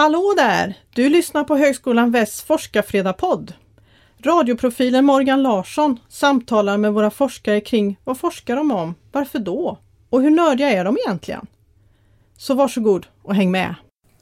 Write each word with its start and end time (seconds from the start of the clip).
Hallå 0.00 0.34
där! 0.36 0.78
Du 0.94 1.08
lyssnar 1.08 1.44
på 1.44 1.56
Högskolan 1.56 2.10
Västs 2.10 2.42
forskarfredagspodd. 2.42 3.54
Radioprofilen 4.18 5.04
Morgan 5.04 5.42
Larsson 5.42 6.00
samtalar 6.08 6.78
med 6.78 6.92
våra 6.92 7.10
forskare 7.10 7.60
kring 7.60 7.98
vad 8.04 8.18
forskar 8.18 8.56
de 8.56 8.70
om, 8.70 8.94
varför 9.12 9.38
då 9.38 9.78
och 10.10 10.22
hur 10.22 10.30
nördiga 10.30 10.70
är 10.70 10.84
de 10.84 10.96
egentligen? 11.06 11.46
Så 12.36 12.54
varsågod 12.54 13.06
och 13.22 13.34
häng 13.34 13.50
med! 13.50 13.74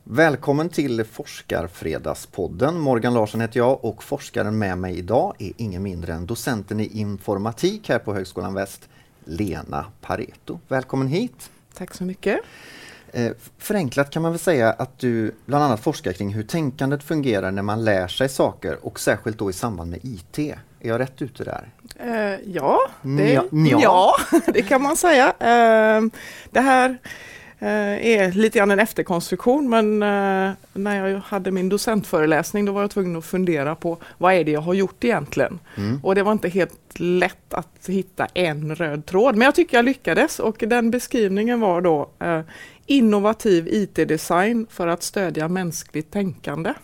Välkommen 0.05 0.69
till 0.69 1.05
Forskarfredagspodden. 1.05 2.81
Morgan 2.81 3.15
Larsson 3.15 3.41
heter 3.41 3.59
jag 3.59 3.85
och 3.85 4.03
forskaren 4.03 4.59
med 4.59 4.79
mig 4.79 4.99
idag 4.99 5.35
är 5.39 5.53
ingen 5.57 5.83
mindre 5.83 6.13
än 6.13 6.27
docenten 6.27 6.81
i 6.81 6.99
informatik 6.99 7.89
här 7.89 7.99
på 7.99 8.15
Högskolan 8.15 8.55
Väst, 8.55 8.89
Lena 9.25 9.87
Pareto. 10.01 10.59
Välkommen 10.69 11.09
hit! 11.09 11.51
Tack 11.75 11.95
så 11.95 12.05
mycket! 12.05 12.41
Eh, 13.12 13.33
förenklat 13.59 14.11
kan 14.11 14.23
man 14.23 14.33
väl 14.33 14.39
säga 14.39 14.71
att 14.71 14.98
du 14.98 15.35
bland 15.47 15.65
annat 15.65 15.80
forskar 15.80 16.12
kring 16.12 16.35
hur 16.35 16.43
tänkandet 16.43 17.03
fungerar 17.03 17.51
när 17.51 17.62
man 17.62 17.85
lär 17.85 18.09
sig 18.09 18.29
saker 18.29 18.87
och 18.87 19.01
särskilt 19.01 19.39
då 19.39 19.51
i 19.51 19.53
samband 19.53 19.91
med 19.91 20.01
IT. 20.03 20.39
Är 20.80 20.89
jag 20.89 21.01
rätt 21.01 21.23
ute 21.23 21.45
där? 21.45 21.69
Uh, 22.05 22.55
ja, 22.55 22.80
det, 23.02 23.33
ja, 23.33 23.45
ja. 23.52 24.16
det 24.47 24.63
kan 24.63 24.83
man 24.83 24.97
säga. 24.97 25.27
Uh, 25.27 26.11
det 26.51 26.61
här 26.61 26.91
uh, 27.63 28.07
är 28.07 28.33
lite 28.33 28.59
grann 28.59 28.71
en 28.71 28.79
efterkonstruktion 28.79 29.69
men 29.71 29.99
när 30.73 31.09
jag 31.09 31.21
hade 31.21 31.51
min 31.51 31.69
docentföreläsning 31.69 32.65
då 32.65 32.73
var 32.73 32.80
jag 32.80 32.91
tvungen 32.91 33.16
att 33.16 33.25
fundera 33.25 33.75
på 33.75 33.99
vad 34.19 34.35
är 34.35 34.45
det 34.45 34.51
jag 34.51 34.61
har 34.61 34.75
gjort 34.75 35.05
egentligen? 35.05 35.59
Mm. 35.77 36.01
Och 36.02 36.15
det 36.15 36.23
var 36.23 36.33
inte 36.33 36.49
helt 36.49 36.99
lätt 36.99 37.55
att 37.55 37.87
hitta 37.87 38.27
en 38.35 38.75
röd 38.75 39.07
tråd 39.07 39.37
men 39.37 39.45
jag 39.45 39.55
tycker 39.55 39.77
jag 39.77 39.85
lyckades 39.85 40.38
och 40.38 40.57
den 40.66 40.91
beskrivningen 40.91 41.61
var 41.61 41.80
då 41.80 42.11
innovativ 42.88 43.69
IT-design 43.69 44.66
för 44.71 44.87
att 44.87 45.02
stödja 45.02 45.49
mänskligt 45.49 46.10
tänkande. 46.10 46.74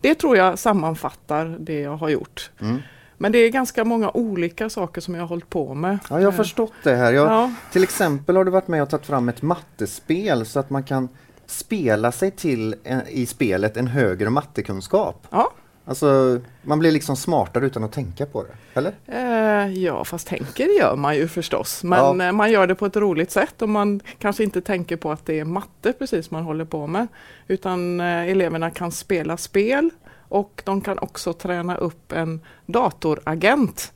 Det 0.00 0.14
tror 0.14 0.36
jag 0.36 0.58
sammanfattar 0.58 1.56
det 1.60 1.80
jag 1.80 1.96
har 1.96 2.08
gjort. 2.08 2.50
Mm. 2.60 2.82
Men 3.18 3.32
det 3.32 3.38
är 3.38 3.50
ganska 3.50 3.84
många 3.84 4.10
olika 4.14 4.70
saker 4.70 5.00
som 5.00 5.14
jag 5.14 5.22
har 5.22 5.28
hållit 5.28 5.50
på 5.50 5.74
med. 5.74 5.98
Ja, 6.10 6.20
jag 6.20 6.26
har 6.26 6.36
förstått 6.36 6.72
det 6.82 6.94
här. 6.94 7.12
Jag, 7.12 7.26
ja. 7.26 7.52
Till 7.72 7.82
exempel 7.82 8.36
har 8.36 8.44
du 8.44 8.50
varit 8.50 8.68
med 8.68 8.82
och 8.82 8.90
tagit 8.90 9.06
fram 9.06 9.28
ett 9.28 9.42
mattespel 9.42 10.46
så 10.46 10.60
att 10.60 10.70
man 10.70 10.82
kan 10.82 11.08
spela 11.46 12.12
sig 12.12 12.30
till 12.30 12.74
en, 12.84 13.08
i 13.08 13.26
spelet 13.26 13.76
en 13.76 13.86
högre 13.86 14.30
mattekunskap. 14.30 15.26
Ja, 15.30 15.52
Alltså, 15.88 16.40
man 16.62 16.78
blir 16.78 16.92
liksom 16.92 17.16
smartare 17.16 17.66
utan 17.66 17.84
att 17.84 17.92
tänka 17.92 18.26
på 18.26 18.42
det, 18.42 18.78
eller? 18.78 18.94
Eh, 19.06 19.72
ja, 19.82 20.04
fast 20.04 20.26
tänker 20.28 20.78
gör 20.80 20.96
man 20.96 21.16
ju 21.16 21.28
förstås. 21.28 21.84
Men 21.84 22.20
ja. 22.20 22.26
Eh, 22.26 22.32
man 22.32 22.50
gör 22.50 22.66
det 22.66 22.74
på 22.74 22.86
ett 22.86 22.96
roligt 22.96 23.30
sätt 23.30 23.62
och 23.62 23.68
man 23.68 24.00
kanske 24.18 24.44
inte 24.44 24.60
tänker 24.60 24.96
på 24.96 25.12
att 25.12 25.26
det 25.26 25.40
är 25.40 25.44
matte 25.44 25.92
precis 25.92 26.30
man 26.30 26.42
håller 26.42 26.64
på 26.64 26.86
med. 26.86 27.06
Utan 27.48 28.00
eh, 28.00 28.30
eleverna 28.30 28.70
kan 28.70 28.92
spela 28.92 29.36
spel 29.36 29.90
och 30.28 30.62
de 30.64 30.80
kan 30.80 30.98
också 30.98 31.32
träna 31.32 31.76
upp 31.76 32.12
en 32.12 32.40
datoragent 32.66 33.92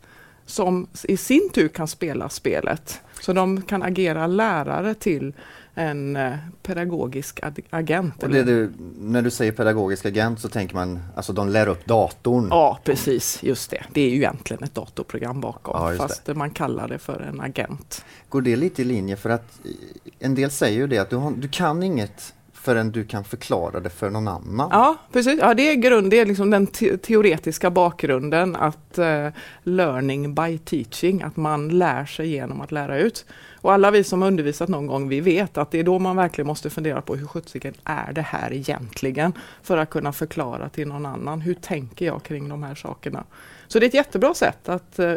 som 0.46 0.86
i 1.05 1.16
sin 1.16 1.50
tur 1.50 1.68
kan 1.68 1.88
spela 1.88 2.28
spelet. 2.28 3.00
Så 3.20 3.33
de 3.33 3.62
kan 3.62 3.83
agera 3.83 4.27
lärare 4.27 4.94
till 4.94 5.33
en 5.74 6.16
eh, 6.16 6.36
pedagogisk 6.62 7.40
agent. 7.70 8.22
Och 8.22 8.30
du, 8.30 8.72
när 8.98 9.22
du 9.22 9.30
säger 9.30 9.52
pedagogisk 9.52 10.06
agent 10.06 10.40
så 10.40 10.48
tänker 10.48 10.74
man 10.74 10.98
alltså 11.16 11.32
de 11.32 11.48
lär 11.48 11.68
upp 11.68 11.86
datorn? 11.86 12.46
Ja 12.50 12.78
precis, 12.84 13.42
just 13.42 13.70
det. 13.70 13.84
Det 13.92 14.00
är 14.00 14.10
ju 14.10 14.16
egentligen 14.16 14.62
ett 14.62 14.74
datorprogram 14.74 15.40
bakom 15.40 15.92
ja, 15.92 15.96
fast 15.96 16.24
det. 16.24 16.34
man 16.34 16.50
kallar 16.50 16.88
det 16.88 16.98
för 16.98 17.20
en 17.20 17.40
agent. 17.40 18.04
Går 18.28 18.42
det 18.42 18.56
lite 18.56 18.82
i 18.82 18.84
linje 18.84 19.16
för 19.16 19.30
att 19.30 19.60
en 20.18 20.34
del 20.34 20.50
säger 20.50 20.78
ju 20.78 20.86
det 20.86 20.98
att 20.98 21.10
du, 21.10 21.16
har, 21.16 21.30
du 21.30 21.48
kan 21.48 21.82
inget 21.82 22.34
förrän 22.62 22.91
du 22.91 23.05
kan 23.05 23.25
förklara 23.25 23.80
det 23.80 23.91
för 23.91 24.11
någon 24.11 24.28
annan. 24.28 24.69
Ja, 24.72 24.97
precis. 25.12 25.39
Ja, 25.41 25.55
det 25.55 25.70
är 25.70 25.75
grund, 25.75 26.11
det 26.11 26.20
är 26.20 26.27
liksom 26.27 26.51
den 26.51 26.67
te 26.67 26.96
teoretiska 26.96 27.70
bakgrunden 27.70 28.57
att 28.57 28.98
uh, 28.98 29.29
learning 29.62 30.34
by 30.34 30.58
teaching, 30.58 31.23
att 31.23 31.36
man 31.36 31.79
lär 31.79 32.05
sig 32.05 32.29
genom 32.29 32.61
att 32.61 32.73
lära 32.73 32.98
ut. 32.98 33.24
Och 33.62 33.73
alla 33.73 33.90
vi 33.90 34.05
som 34.05 34.23
undervisat 34.23 34.68
någon 34.68 34.86
gång, 34.86 35.08
vi 35.08 35.20
vet 35.20 35.58
att 35.58 35.70
det 35.70 35.79
är 35.79 35.84
då 35.84 35.98
man 35.98 36.17
verkligen 36.17 36.46
måste 36.46 36.70
fundera 36.70 37.02
på 37.02 37.17
hur 37.17 37.27
sjuttsiken 37.27 37.74
är 37.84 38.12
det 38.12 38.23
här 38.23 38.52
egentligen? 38.52 39.33
För 39.63 39.77
att 39.77 39.90
kunna 39.90 40.13
förklara 40.13 40.68
till 40.68 40.89
någon 40.89 41.07
annan, 41.07 41.40
hur 41.40 41.55
tänker 41.55 42.07
jag 42.07 42.23
kring 42.23 42.48
de 42.48 42.63
här 42.63 42.74
sakerna? 42.74 43.24
Så 43.68 43.79
det 43.79 43.84
är 43.84 43.89
ett 43.89 43.95
jättebra 43.95 44.34
sätt 44.34 44.68
att 44.68 44.98
uh, 44.98 45.14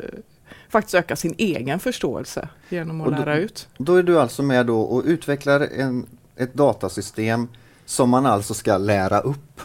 faktiskt 0.69 0.96
öka 0.96 1.16
sin 1.16 1.35
egen 1.38 1.79
förståelse 1.79 2.47
genom 2.69 3.01
att 3.01 3.07
då, 3.07 3.12
lära 3.12 3.38
ut. 3.38 3.67
Då 3.78 3.96
är 3.96 4.03
du 4.03 4.19
alltså 4.19 4.44
med 4.44 4.66
då 4.66 4.81
och 4.81 5.03
utvecklar 5.06 5.59
en 5.59 6.06
ett 6.38 6.53
datasystem 6.53 7.47
som 7.85 8.09
man 8.09 8.25
alltså 8.25 8.53
ska 8.53 8.77
lära 8.77 9.19
upp. 9.19 9.61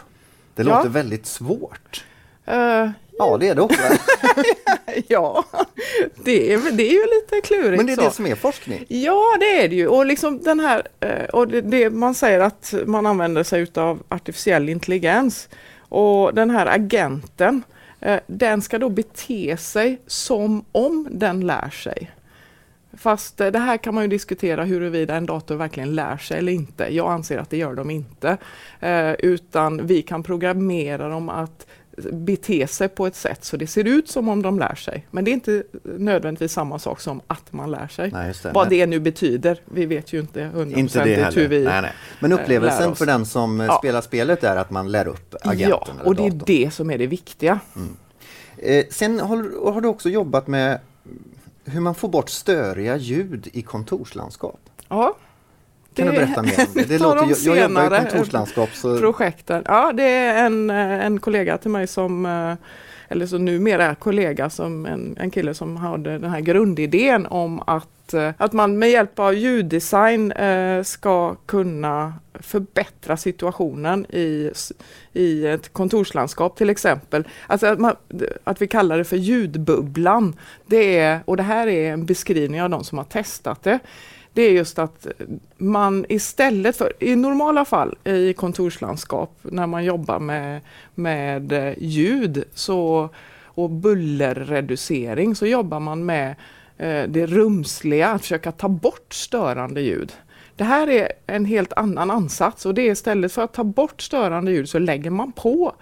Det 0.55 0.63
ja. 0.63 0.75
låter 0.75 0.89
väldigt 0.89 1.25
svårt. 1.25 2.05
Uh, 2.47 2.89
ja, 3.17 3.37
det 3.39 3.47
är 3.47 3.55
det 3.55 3.61
också. 3.61 3.81
ja, 5.07 5.45
det 6.15 6.53
är, 6.53 6.71
det 6.71 6.83
är 6.83 6.93
ju 6.93 7.05
lite 7.05 7.47
klurigt. 7.47 7.77
Men 7.77 7.85
det 7.85 7.91
är 7.91 7.95
så. 7.95 8.01
det 8.01 8.11
som 8.11 8.25
är 8.25 8.35
forskning? 8.35 8.85
Ja, 8.87 9.37
det 9.39 9.63
är 9.63 9.69
det 9.69 9.75
ju. 9.75 9.87
Och 9.87 10.05
liksom 10.05 10.43
den 10.43 10.59
här, 10.59 10.87
eh, 10.99 11.25
och 11.25 11.47
det, 11.47 11.61
det, 11.61 11.89
man 11.89 12.15
säger 12.15 12.39
att 12.39 12.73
man 12.85 13.05
använder 13.05 13.43
sig 13.43 13.67
av 13.75 14.03
artificiell 14.09 14.69
intelligens. 14.69 15.49
Och 15.89 16.33
den 16.33 16.49
här 16.49 16.65
agenten, 16.65 17.63
eh, 17.99 18.19
den 18.27 18.61
ska 18.61 18.77
då 18.77 18.89
bete 18.89 19.57
sig 19.57 20.01
som 20.07 20.65
om 20.71 21.07
den 21.11 21.47
lär 21.47 21.69
sig. 21.69 22.11
Fast 22.99 23.41
eh, 23.41 23.47
det 23.47 23.59
här 23.59 23.77
kan 23.77 23.95
man 23.95 24.03
ju 24.03 24.07
diskutera 24.07 24.63
huruvida 24.63 25.15
en 25.15 25.25
dator 25.25 25.55
verkligen 25.55 25.95
lär 25.95 26.17
sig 26.17 26.37
eller 26.37 26.51
inte. 26.51 26.95
Jag 26.95 27.11
anser 27.11 27.37
att 27.37 27.49
det 27.49 27.57
gör 27.57 27.73
de 27.73 27.89
inte. 27.89 28.37
Eh, 28.79 29.11
utan 29.11 29.87
vi 29.87 30.01
kan 30.01 30.23
programmera 30.23 31.09
dem 31.09 31.29
att 31.29 31.65
bete 32.11 32.67
sig 32.67 32.89
på 32.89 33.07
ett 33.07 33.15
sätt 33.15 33.45
så 33.45 33.57
det 33.57 33.67
ser 33.67 33.87
ut 33.87 34.09
som 34.09 34.29
om 34.29 34.41
de 34.41 34.59
lär 34.59 34.75
sig. 34.75 35.07
Men 35.11 35.25
det 35.25 35.31
är 35.31 35.33
inte 35.33 35.63
nödvändigtvis 35.83 36.51
samma 36.51 36.79
sak 36.79 37.01
som 37.01 37.21
att 37.27 37.53
man 37.53 37.71
lär 37.71 37.87
sig. 37.87 38.11
Nej, 38.11 38.33
det. 38.43 38.51
Vad 38.51 38.69
det 38.69 38.85
nu 38.85 38.99
betyder. 38.99 39.61
Vi 39.65 39.85
vet 39.85 40.13
ju 40.13 40.19
inte 40.19 40.43
hundraprocentigt 40.43 41.37
hur 41.37 41.47
vi 41.47 41.63
nej, 41.63 41.81
nej. 41.81 41.93
Men 42.19 42.33
upplevelsen 42.33 42.95
för 42.95 43.05
den 43.05 43.25
som 43.25 43.59
ja. 43.59 43.77
spelar 43.77 44.01
spelet 44.01 44.43
är 44.43 44.55
att 44.55 44.71
man 44.71 44.91
lär 44.91 45.07
upp 45.07 45.35
agenten? 45.41 45.95
Ja, 45.97 46.03
och 46.05 46.15
det 46.15 46.25
är 46.25 46.41
det 46.45 46.73
som 46.73 46.91
är 46.91 46.97
det 46.97 47.07
viktiga. 47.07 47.59
Mm. 47.75 47.97
Eh, 48.57 48.85
sen 48.89 49.19
har, 49.19 49.71
har, 49.71 49.81
du 49.81 49.87
också 49.87 50.09
jobbat 50.09 50.47
med 50.47 50.79
hur 51.69 51.81
man 51.81 51.95
får 51.95 52.09
bort 52.09 52.29
störiga 52.29 52.97
ljud 52.97 53.47
i 53.53 53.61
kontorslandskap. 53.61 54.59
Ja. 54.87 55.15
Kan 55.93 56.07
du 56.07 56.11
berätta 56.11 56.41
mer 56.41 56.59
om 56.59 56.73
det? 56.73 56.83
det 56.87 56.99
låter, 56.99 57.21
de 57.21 57.29
jag, 57.29 57.57
jag 57.57 57.69
jobbar 57.69 57.85
i 57.85 57.99
kontorslandskap. 57.99 58.69
Så... 58.73 58.97
Projekten. 58.97 59.63
Ja, 59.65 59.91
det 59.93 60.03
är 60.03 60.45
en, 60.45 60.69
en 60.69 61.19
kollega 61.19 61.57
till 61.57 61.71
mig 61.71 61.87
som 61.87 62.25
eh, 62.25 62.53
eller 63.09 63.25
så 63.25 63.37
numera 63.37 63.85
är 63.85 63.95
kollega 63.95 64.49
som 64.49 64.85
en, 64.85 65.15
en 65.19 65.31
kille 65.31 65.53
som 65.53 65.77
hade 65.77 66.17
den 66.17 66.29
här 66.29 66.39
grundidén 66.39 67.25
om 67.25 67.63
att, 67.67 68.13
eh, 68.13 68.31
att 68.37 68.53
man 68.53 68.79
med 68.79 68.89
hjälp 68.89 69.19
av 69.19 69.33
ljuddesign 69.33 70.31
eh, 70.31 70.83
ska 70.83 71.35
kunna 71.35 72.13
förbättra 72.33 73.17
situationen 73.17 74.05
i, 74.05 74.51
i 75.13 75.47
ett 75.47 75.73
kontorslandskap 75.73 76.57
till 76.57 76.69
exempel. 76.69 77.27
Alltså 77.47 77.67
att, 77.67 77.79
man, 77.79 77.95
att 78.43 78.61
vi 78.61 78.67
kallar 78.67 78.97
det 78.97 79.03
för 79.03 79.17
ljudbubblan. 79.17 80.35
Det 80.65 80.97
är, 80.97 81.19
och 81.25 81.37
det 81.37 81.43
här 81.43 81.67
är 81.67 81.93
en 81.93 82.05
beskrivning 82.05 82.61
av 82.61 82.69
de 82.69 82.83
som 82.83 82.97
har 82.97 83.05
testat 83.05 83.63
det 83.63 83.79
det 84.33 84.41
är 84.41 84.51
just 84.51 84.79
att 84.79 85.07
man 85.57 86.05
istället 86.09 86.77
för, 86.77 86.93
i 86.99 87.15
normala 87.15 87.65
fall 87.65 87.97
i 88.03 88.33
kontorslandskap 88.33 89.37
när 89.41 89.67
man 89.67 89.85
jobbar 89.85 90.19
med, 90.19 90.61
med 90.95 91.51
eh, 91.51 91.73
ljud 91.77 92.43
så, 92.53 93.09
och 93.43 93.69
bullerreducering 93.69 95.35
så 95.35 95.45
jobbar 95.45 95.79
man 95.79 96.05
med 96.05 96.35
eh, 96.77 97.03
det 97.03 97.25
rumsliga, 97.25 98.07
att 98.07 98.21
försöka 98.21 98.51
ta 98.51 98.69
bort 98.69 99.13
störande 99.13 99.81
ljud. 99.81 100.13
Det 100.55 100.63
här 100.63 100.89
är 100.89 101.11
en 101.27 101.45
helt 101.45 101.73
annan 101.73 102.11
ansats 102.11 102.65
och 102.65 102.73
det 102.73 102.81
är 102.81 102.91
istället 102.91 103.31
för 103.31 103.41
att 103.41 103.53
ta 103.53 103.63
bort 103.63 104.01
störande 104.01 104.51
ljud 104.51 104.69
så 104.69 104.79
lägger 104.79 105.09
man 105.09 105.31
på 105.31 105.75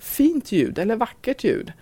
fint 0.00 0.52
ljud 0.52 0.78
eller 0.78 0.96
vackert 0.96 1.44
ljud 1.44 1.72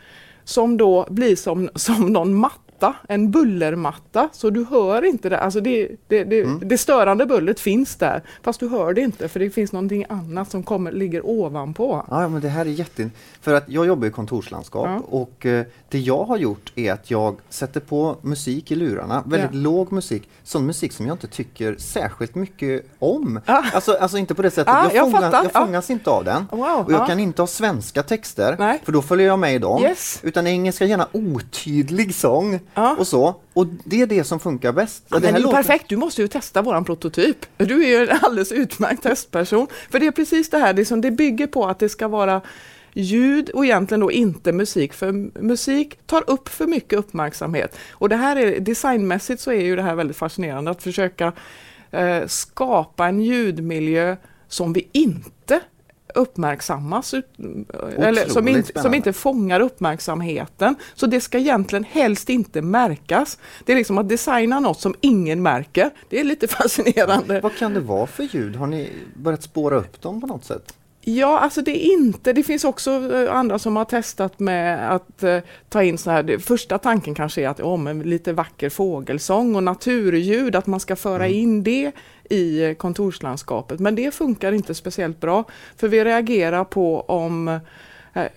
som 0.44 0.76
då 0.76 1.06
blir 1.10 1.36
som, 1.36 1.70
som 1.74 2.12
någon 2.12 2.34
matta 2.34 2.69
matta, 2.80 2.94
en 3.08 3.30
bullermatta, 3.30 4.28
så 4.32 4.50
du 4.50 4.64
hör 4.64 5.04
inte 5.04 5.28
det. 5.28 5.38
Alltså 5.38 5.60
det, 5.60 5.88
det, 6.08 6.24
det, 6.24 6.40
mm. 6.40 6.68
det, 6.68 6.78
störande 6.78 7.26
bullret 7.26 7.60
finns 7.60 7.96
där, 7.96 8.22
fast 8.42 8.60
du 8.60 8.68
hör 8.68 8.94
det 8.94 9.00
inte 9.00 9.28
för 9.28 9.40
det 9.40 9.50
finns 9.50 9.72
någonting 9.72 10.04
annat 10.08 10.50
som 10.50 10.62
kommer, 10.62 10.92
ligger 10.92 11.26
ovanpå. 11.26 12.06
Ja, 12.10 12.28
men 12.28 12.40
det 12.40 12.48
här 12.48 12.66
är 12.66 12.70
jätte... 12.70 13.10
För 13.40 13.54
att 13.54 13.64
jag 13.68 13.86
jobbar 13.86 14.06
i 14.06 14.10
kontorslandskap 14.10 14.86
ja. 14.86 15.02
och 15.08 15.46
eh, 15.46 15.64
det 15.88 15.98
jag 15.98 16.24
har 16.24 16.36
gjort 16.36 16.72
är 16.74 16.92
att 16.92 17.10
jag 17.10 17.36
sätter 17.48 17.80
på 17.80 18.16
musik 18.22 18.70
i 18.70 18.74
lurarna, 18.74 19.22
väldigt 19.26 19.50
ja. 19.52 19.60
låg 19.60 19.92
musik, 19.92 20.28
sån 20.42 20.66
musik 20.66 20.92
som 20.92 21.06
jag 21.06 21.14
inte 21.14 21.26
tycker 21.26 21.76
särskilt 21.78 22.34
mycket 22.34 22.86
om. 22.98 23.40
Ah. 23.46 23.62
Alltså, 23.74 23.96
alltså 24.00 24.18
inte 24.18 24.34
på 24.34 24.42
det 24.42 24.50
sättet, 24.50 24.74
ah, 24.74 24.84
jag, 24.84 24.94
jag, 24.94 25.10
fångar, 25.10 25.42
jag 25.42 25.52
fångas 25.52 25.90
ah. 25.90 25.92
inte 25.92 26.10
av 26.10 26.24
den. 26.24 26.46
Wow. 26.50 26.84
Och 26.86 26.92
jag 26.92 27.06
kan 27.06 27.20
inte 27.20 27.42
ha 27.42 27.46
svenska 27.46 28.02
texter, 28.02 28.56
Nej. 28.58 28.80
för 28.84 28.92
då 28.92 29.02
följer 29.02 29.26
jag 29.26 29.38
med 29.38 29.54
i 29.54 29.58
dem. 29.58 29.82
Yes. 29.82 30.20
Utan 30.22 30.46
engelska, 30.46 30.84
gärna 30.84 31.08
otydlig 31.12 32.14
sång 32.14 32.60
ja. 32.74 32.96
och 32.98 33.06
så. 33.06 33.36
Och 33.52 33.66
det 33.84 34.02
är 34.02 34.06
det 34.06 34.24
som 34.24 34.40
funkar 34.40 34.72
bäst. 34.72 35.04
Ja, 35.08 35.18
det, 35.18 35.30
det 35.30 35.38
är 35.38 35.40
låter... 35.40 35.56
perfekt, 35.56 35.88
du 35.88 35.96
måste 35.96 36.22
ju 36.22 36.28
testa 36.28 36.62
våran 36.62 36.84
prototyp. 36.84 37.46
Du 37.56 37.84
är 37.84 37.88
ju 37.88 38.08
en 38.10 38.18
alldeles 38.22 38.52
utmärkt 38.52 39.02
testperson. 39.02 39.66
För 39.90 40.00
det 40.00 40.06
är 40.06 40.10
precis 40.10 40.50
det 40.50 40.58
här, 40.58 40.72
det, 40.72 40.84
som 40.84 41.00
det 41.00 41.10
bygger 41.10 41.46
på 41.46 41.66
att 41.66 41.78
det 41.78 41.88
ska 41.88 42.08
vara 42.08 42.40
ljud 42.92 43.50
och 43.50 43.64
egentligen 43.64 44.00
då 44.00 44.12
inte 44.12 44.52
musik, 44.52 44.92
för 44.92 45.12
musik 45.42 45.98
tar 46.06 46.30
upp 46.30 46.48
för 46.48 46.66
mycket 46.66 46.98
uppmärksamhet. 46.98 47.76
Och 47.90 48.08
det 48.08 48.16
här 48.16 48.36
är 48.36 48.60
designmässigt 48.60 49.40
så 49.42 49.52
är 49.52 49.62
ju 49.62 49.76
det 49.76 49.82
här 49.82 49.94
väldigt 49.94 50.16
fascinerande 50.16 50.70
att 50.70 50.82
försöka 50.82 51.32
eh, 51.90 52.26
skapa 52.26 53.06
en 53.06 53.20
ljudmiljö 53.20 54.16
som 54.48 54.72
vi 54.72 54.88
inte 54.92 55.60
uppmärksammas, 56.14 57.14
eller 57.98 58.28
som, 58.28 58.48
in, 58.48 58.64
som 58.74 58.94
inte 58.94 59.12
fångar 59.12 59.60
uppmärksamheten. 59.60 60.74
Så 60.94 61.06
det 61.06 61.20
ska 61.20 61.38
egentligen 61.38 61.84
helst 61.84 62.28
inte 62.28 62.62
märkas. 62.62 63.38
Det 63.64 63.72
är 63.72 63.76
liksom 63.76 63.98
att 63.98 64.08
designa 64.08 64.60
något 64.60 64.80
som 64.80 64.94
ingen 65.00 65.42
märker. 65.42 65.90
Det 66.08 66.20
är 66.20 66.24
lite 66.24 66.48
fascinerande. 66.48 67.40
Vad 67.40 67.56
kan 67.56 67.74
det 67.74 67.80
vara 67.80 68.06
för 68.06 68.22
ljud? 68.22 68.56
Har 68.56 68.66
ni 68.66 68.90
börjat 69.14 69.42
spåra 69.42 69.76
upp 69.76 70.02
dem 70.02 70.20
på 70.20 70.26
något 70.26 70.44
sätt? 70.44 70.74
Ja, 71.16 71.38
alltså 71.38 71.62
det 71.62 71.70
är 71.70 71.92
inte, 71.92 72.32
det 72.32 72.42
finns 72.42 72.64
också 72.64 72.90
eh, 72.90 73.34
andra 73.34 73.58
som 73.58 73.76
har 73.76 73.84
testat 73.84 74.38
med 74.38 74.94
att 74.94 75.22
uh, 75.24 75.38
ta 75.68 75.82
in 75.82 75.98
så 75.98 76.10
här, 76.10 76.38
första 76.38 76.78
tanken 76.78 77.14
kanske 77.14 77.42
är 77.42 77.48
att 77.48 77.60
om 77.60 77.86
oh, 77.86 78.04
lite 78.04 78.32
vacker 78.32 78.70
fågelsång 78.70 79.56
och 79.56 79.62
naturljud, 79.62 80.56
att 80.56 80.66
man 80.66 80.80
ska 80.80 80.96
föra 80.96 81.26
mm. 81.26 81.38
in 81.38 81.62
det 81.62 81.92
i 82.30 82.64
eh, 82.64 82.74
kontorslandskapet. 82.74 83.80
Men 83.80 83.94
det 83.94 84.14
funkar 84.14 84.52
inte 84.52 84.74
speciellt 84.74 85.20
bra, 85.20 85.44
för 85.76 85.88
vi 85.88 86.04
reagerar 86.04 86.64
på 86.64 87.00
om 87.00 87.60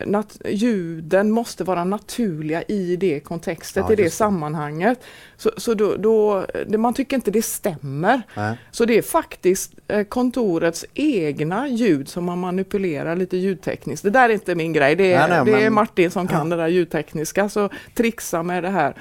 Nat 0.06 0.38
ljuden 0.46 1.31
måste 1.31 1.64
vara 1.64 1.84
naturliga 1.84 2.64
i 2.64 2.96
det 2.96 3.20
kontextet, 3.20 3.84
ja, 3.88 3.94
i 3.94 3.96
det, 3.96 4.04
det, 4.04 4.10
sammanhanget. 4.10 5.04
Så, 5.38 5.52
så 5.58 5.74
då, 5.74 5.96
då 5.96 6.46
det, 6.68 6.78
man 6.78 6.94
tycker 6.94 7.16
inte 7.16 7.31
det 7.31 7.42
stämmer. 7.42 8.22
Nej. 8.36 8.58
Så 8.72 8.86
det 8.86 8.98
är 8.98 9.02
faktiskt 9.02 9.74
eh, 9.88 10.04
kontorets 10.04 10.86
egna 10.94 11.68
ljud 11.68 12.10
som 12.10 12.25
man 12.25 12.40
manipulerar 12.40 13.16
lite 13.16 13.38
ljudtekniskt. 13.38 14.04
Det 14.04 14.10
där 14.10 14.30
är 14.30 14.34
inte 14.34 14.56
min 14.56 14.74
grej, 14.74 14.96
det 14.96 15.14
är, 15.14 15.20
nej, 15.20 15.30
nej, 15.30 15.46
det 15.46 15.52
men... 15.52 15.62
är 15.62 15.70
Martin 15.70 16.12
som 16.12 16.28
kan 16.28 16.50
ja. 16.50 16.56
det 16.56 16.64
där 16.64 16.68
ljudtekniska, 16.68 17.50
så 17.50 17.70
trixa 17.96 18.44
med 18.44 18.64
det 18.64 18.70
här. 18.70 18.96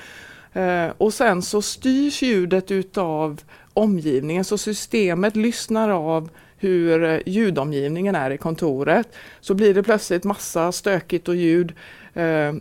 Eh, 0.52 0.92
och 0.98 1.14
sen 1.14 1.42
så 1.42 1.62
styrs 1.62 2.22
ljudet 2.22 2.70
utav 2.70 3.40
omgivningen, 3.72 4.44
så 4.44 4.58
systemet 4.58 5.36
lyssnar 5.36 5.88
av 5.88 6.30
hur 6.62 7.04
eh, 7.04 7.18
ljudomgivningen 7.26 8.14
är 8.14 8.30
i 8.30 8.38
kontoret. 8.38 9.08
Så 9.40 9.54
blir 9.54 9.74
det 9.74 9.82
plötsligt 9.82 10.24
massa 10.24 10.72
stökigt 10.72 11.28
och 11.28 11.36
ljud. 11.36 11.72
Eh, 12.14 12.52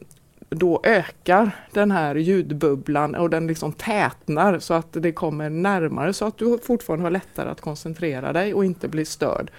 då 0.49 0.81
ökar 0.83 1.51
den 1.71 1.91
här 1.91 2.15
ljudbubblan 2.15 3.15
och 3.15 3.29
den 3.29 3.47
liksom 3.47 3.73
tätnar 3.73 4.59
så 4.59 4.73
att 4.73 4.87
det 4.91 5.11
kommer 5.11 5.49
närmare 5.49 6.13
så 6.13 6.25
att 6.25 6.37
du 6.37 6.57
fortfarande 6.57 7.05
har 7.05 7.11
lättare 7.11 7.49
att 7.49 7.61
koncentrera 7.61 8.33
dig 8.33 8.53
och 8.53 8.65
inte 8.65 8.87
bli 8.87 9.05
störd. 9.05 9.51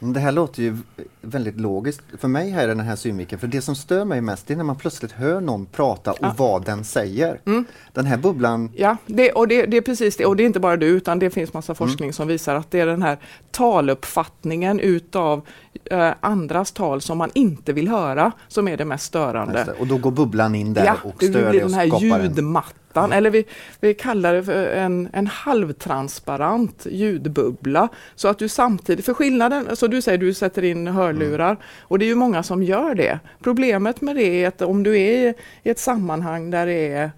Det 0.00 0.20
här 0.20 0.32
låter 0.32 0.62
ju 0.62 0.76
väldigt 1.20 1.60
logiskt 1.60 2.02
för 2.18 2.28
mig 2.28 2.50
här 2.50 2.64
i 2.64 2.66
den 2.66 2.80
här 2.80 2.96
synvinkeln. 2.96 3.40
För 3.40 3.46
det 3.46 3.60
som 3.60 3.76
stör 3.76 4.04
mig 4.04 4.20
mest 4.20 4.50
är 4.50 4.56
när 4.56 4.64
man 4.64 4.76
plötsligt 4.76 5.12
hör 5.12 5.40
någon 5.40 5.66
prata 5.66 6.12
och 6.12 6.18
ja. 6.20 6.34
vad 6.36 6.64
den 6.64 6.84
säger. 6.84 7.40
Mm. 7.46 7.64
Den 7.92 8.06
här 8.06 8.16
bubblan... 8.16 8.70
Ja, 8.76 8.96
det, 9.06 9.32
och 9.32 9.48
det, 9.48 9.66
det, 9.66 9.76
är 9.76 9.80
precis 9.80 10.16
det. 10.16 10.26
Och 10.26 10.36
det 10.36 10.42
är 10.42 10.46
inte 10.46 10.60
bara 10.60 10.76
du, 10.76 10.86
utan 10.86 11.18
det 11.18 11.30
finns 11.30 11.52
massa 11.52 11.74
forskning 11.74 12.06
mm. 12.06 12.12
som 12.12 12.28
visar 12.28 12.54
att 12.54 12.70
det 12.70 12.80
är 12.80 12.86
den 12.86 13.02
här 13.02 13.18
taluppfattningen 13.58 14.80
utav 14.80 15.46
eh, 15.84 16.10
andras 16.20 16.72
tal 16.72 17.00
som 17.00 17.18
man 17.18 17.30
inte 17.34 17.72
vill 17.72 17.88
höra 17.88 18.32
som 18.48 18.68
är 18.68 18.76
det 18.76 18.84
mest 18.84 19.04
störande. 19.04 19.74
Och 19.78 19.86
då 19.86 19.98
går 19.98 20.10
bubblan 20.10 20.54
in 20.54 20.74
där 20.74 20.84
ja, 20.84 20.96
och 21.02 21.22
stör 21.22 21.44
det 21.44 21.50
blir 21.50 21.60
den 21.60 21.74
här 21.74 22.00
ljudmattan. 22.00 23.04
Mm. 23.04 23.18
Eller 23.18 23.30
vi, 23.30 23.44
vi 23.80 23.94
kallar 23.94 24.34
det 24.34 24.44
för 24.44 24.66
en, 24.66 25.08
en 25.12 25.26
halvtransparent 25.26 26.86
ljudbubbla. 26.90 27.88
Så 28.14 28.28
att 28.28 28.38
du 28.38 28.48
samtidigt, 28.48 29.04
för 29.04 29.14
skillnaden, 29.14 29.76
så 29.76 29.86
du 29.86 30.02
säger 30.02 30.18
du 30.18 30.34
sätter 30.34 30.64
in 30.64 30.86
hörlurar 30.86 31.50
mm. 31.50 31.62
och 31.80 31.98
det 31.98 32.04
är 32.04 32.08
ju 32.08 32.14
många 32.14 32.42
som 32.42 32.62
gör 32.62 32.94
det. 32.94 33.18
Problemet 33.42 34.00
med 34.00 34.16
det 34.16 34.44
är 34.44 34.48
att 34.48 34.62
om 34.62 34.82
du 34.82 35.00
är 35.00 35.34
i 35.62 35.70
ett 35.70 35.78
sammanhang 35.78 36.50
där 36.50 36.66
det 36.66 36.92
är 36.92 37.10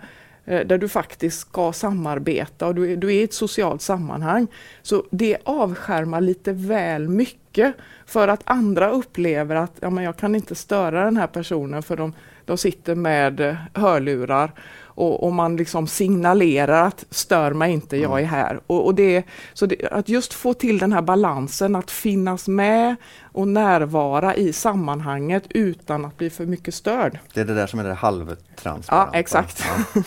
Eh, 0.51 0.67
där 0.67 0.79
du 0.79 0.89
faktiskt 0.89 1.41
ska 1.41 1.73
samarbeta 1.73 2.67
och 2.67 2.75
du 2.75 2.93
är, 2.93 2.97
du 2.97 3.09
är 3.09 3.21
i 3.21 3.23
ett 3.23 3.35
socialt 3.35 3.83
sammanhang. 3.83 4.47
Så 4.83 5.05
det 5.11 5.37
avskärmar 5.45 6.21
lite 6.21 6.53
väl 6.53 7.09
mycket 7.09 7.75
för 8.07 8.29
att 8.29 8.41
andra 8.45 8.91
upplever 8.91 9.57
att 9.57 9.73
ja, 9.81 9.91
men 9.91 10.05
jag 10.05 10.17
kan 10.17 10.35
inte 10.35 10.55
störa 10.55 11.05
den 11.05 11.17
här 11.17 11.27
personen 11.27 11.83
för 11.83 11.97
de, 11.97 12.13
de 12.45 12.59
sitter 12.59 12.95
med 12.95 13.41
eh, 13.41 13.55
hörlurar 13.75 14.53
och, 15.01 15.25
och, 15.25 15.33
man 15.33 15.57
liksom 15.57 15.87
signalerar 15.87 16.87
att 16.87 17.05
stör 17.11 17.53
mig 17.53 17.73
inte, 17.73 17.97
jag 17.97 18.11
mm. 18.11 18.25
är 18.25 18.29
här. 18.29 18.61
Och, 18.67 18.87
och 18.87 18.95
det, 18.95 19.25
så 19.55 19.67
det, 19.67 19.89
att 19.93 20.09
just 20.09 20.33
få 20.33 20.55
till 20.55 20.79
den 20.79 20.93
här 20.93 21.03
balansen, 21.03 21.77
att 21.77 21.91
finnas 21.91 22.49
med 22.49 22.97
och 23.33 23.49
närvara 23.49 24.35
i 24.35 24.53
sammanhanget 24.53 25.45
utan 25.49 26.05
att 26.05 26.19
bli 26.19 26.31
för 26.31 26.47
mycket 26.47 26.75
störd. 26.75 27.19
Det 27.35 27.41
är 27.41 27.45
det 27.45 27.55
där 27.55 27.67
som 27.67 27.81
är 27.81 27.85
det 27.85 27.95
halvtransparenta. 27.95 29.11
Ja, 29.13 29.19
exakt. 29.19 29.65
Ja. 29.95 30.03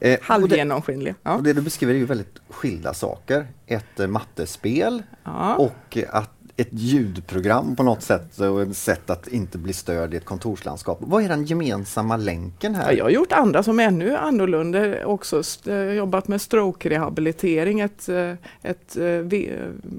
eh, 0.00 0.18
Halvgenomskinlig. 0.22 1.14
Ja. 1.22 1.34
Och 1.34 1.42
det 1.42 1.52
du 1.52 1.60
beskriver 1.60 1.94
är 1.94 1.98
ju 1.98 2.06
väldigt 2.06 2.38
skilda 2.48 2.94
saker. 2.94 3.46
Ett 3.66 4.00
eh, 4.00 4.06
mattespel 4.06 5.02
ja. 5.24 5.54
och 5.54 5.98
att 6.10 6.30
ett 6.56 6.68
ljudprogram 6.70 7.76
på 7.76 7.82
något 7.82 8.02
sätt 8.02 8.38
och 8.38 8.62
ett 8.62 8.76
sätt 8.76 9.10
att 9.10 9.28
inte 9.28 9.58
bli 9.58 9.72
störd 9.72 10.14
i 10.14 10.16
ett 10.16 10.24
kontorslandskap. 10.24 10.98
Vad 11.00 11.24
är 11.24 11.28
den 11.28 11.44
gemensamma 11.44 12.16
länken 12.16 12.74
här? 12.74 12.90
Ja, 12.90 12.92
jag 12.92 13.04
har 13.04 13.10
gjort 13.10 13.32
andra 13.32 13.62
som 13.62 13.80
är 13.80 13.84
ännu 13.84 14.16
annorlunda 14.16 15.06
också. 15.06 15.42
Jobbat 15.96 16.28
med 16.28 16.40
stroke-rehabilitering, 16.40 17.80
ett, 17.80 18.08
eh, 18.08 18.32
ett 18.62 18.96
eh, 18.96 19.04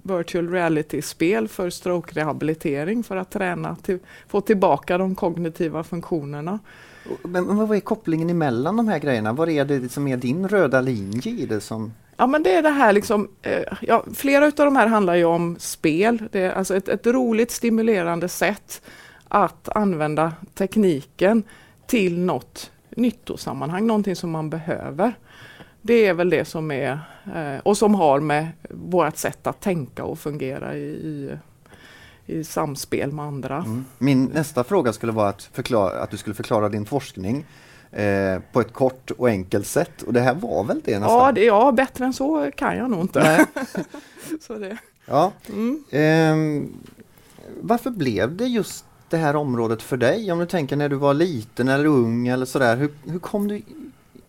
virtual 0.04 0.50
reality-spel 0.50 1.48
för 1.48 1.70
stroke-rehabilitering 1.70 3.04
för 3.04 3.18
att 3.18 3.32
träna, 3.32 3.76
till, 3.76 4.00
få 4.28 4.42
tillbaka 4.42 4.98
de 4.98 5.16
kognitiva 5.16 5.84
funktionerna. 5.84 6.60
Men, 7.24 7.46
men 7.46 7.68
vad 7.68 7.78
är 7.78 7.80
kopplingen 7.80 8.30
emellan 8.30 8.78
de 8.78 8.88
här 8.88 9.00
grejerna? 9.00 9.34
Vad 9.34 9.50
är 9.50 9.66
det 9.66 9.92
som 9.92 10.08
är 10.08 10.18
din 10.18 10.48
röda 10.48 10.82
linje 10.82 11.32
i 11.32 11.46
det 11.46 11.62
som 11.62 11.94
Ja 12.18 12.28
men 12.28 12.44
det 12.44 12.56
är 12.56 12.62
det 12.62 12.70
här 12.70 12.94
liksom, 12.94 13.30
eh, 13.42 13.64
ja, 13.82 14.06
flera 14.16 14.46
av 14.46 14.52
de 14.52 14.76
här 14.76 14.88
handlar 14.88 15.16
ju 15.16 15.26
om 15.26 15.56
spel. 15.60 16.24
Det 16.32 16.42
är 16.42 16.52
alltså 16.52 16.76
ett, 16.76 16.88
ett 16.88 17.08
roligt 17.08 17.52
stimulerande 17.52 18.30
sätt 18.30 18.82
att 19.28 19.70
använda 19.70 20.34
tekniken 20.54 21.44
till 21.88 22.20
något 22.20 22.72
nyttosammanhang, 22.90 23.88
någonting 23.88 24.16
som 24.16 24.32
man 24.32 24.50
behöver. 24.50 25.14
Det 25.82 26.06
är 26.06 26.14
väl 26.14 26.30
det 26.30 26.46
som 26.46 26.72
är, 26.72 27.00
eh, 27.36 27.60
och 27.64 27.78
som 27.78 27.96
har 27.96 28.20
med 28.20 28.48
vårt 28.70 29.18
sätt 29.18 29.48
att 29.48 29.62
tänka 29.62 30.04
och 30.04 30.20
fungera 30.20 30.76
i, 30.76 30.90
i, 30.90 31.38
i 32.26 32.44
samspel 32.44 33.12
med 33.12 33.26
andra. 33.26 33.58
Mm. 33.58 33.86
Min 33.98 34.26
nästa 34.26 34.64
fråga 34.64 34.94
skulle 34.94 35.12
vara 35.12 35.30
att, 35.30 35.44
förklara, 35.44 36.02
att 36.02 36.12
du 36.12 36.18
skulle 36.18 36.36
förklara 36.36 36.70
din 36.70 36.86
forskning 36.86 37.46
eh, 37.94 38.42
på 38.52 38.62
ett 38.62 38.74
kort 38.74 39.12
och 39.12 39.28
enkelt 39.28 39.68
sätt. 39.68 40.02
Och 40.02 40.14
det 40.14 40.22
här 40.22 40.34
var 40.34 40.64
väl 40.64 40.82
det 40.86 41.00
nästan? 41.00 41.18
Ja, 41.18 41.32
det, 41.32 41.44
ja 41.44 41.72
bättre 41.72 42.06
än 42.06 42.14
så 42.14 42.52
kan 42.56 42.78
jag 42.78 42.90
nog 42.90 43.02
inte. 43.02 43.46
så 44.42 44.54
det. 44.54 44.78
Ja. 45.06 45.32
Mm. 45.50 45.84
Eh, 45.90 46.68
varför 47.62 47.90
blev 47.90 48.36
det 48.36 48.46
just 48.46 48.86
det 49.10 49.18
här 49.18 49.36
området 49.36 49.82
för 49.82 49.98
dig? 49.98 50.32
Om 50.32 50.40
du 50.40 50.46
tänker 50.46 50.76
när 50.76 50.90
du 50.90 50.96
var 50.96 51.14
liten 51.14 51.68
eller 51.68 51.86
ung 51.86 52.28
eller 52.28 52.46
sådär. 52.46 52.78
Hur, 52.78 52.92
hur, 53.06 53.20
kom, 53.20 53.48
du, 53.48 53.62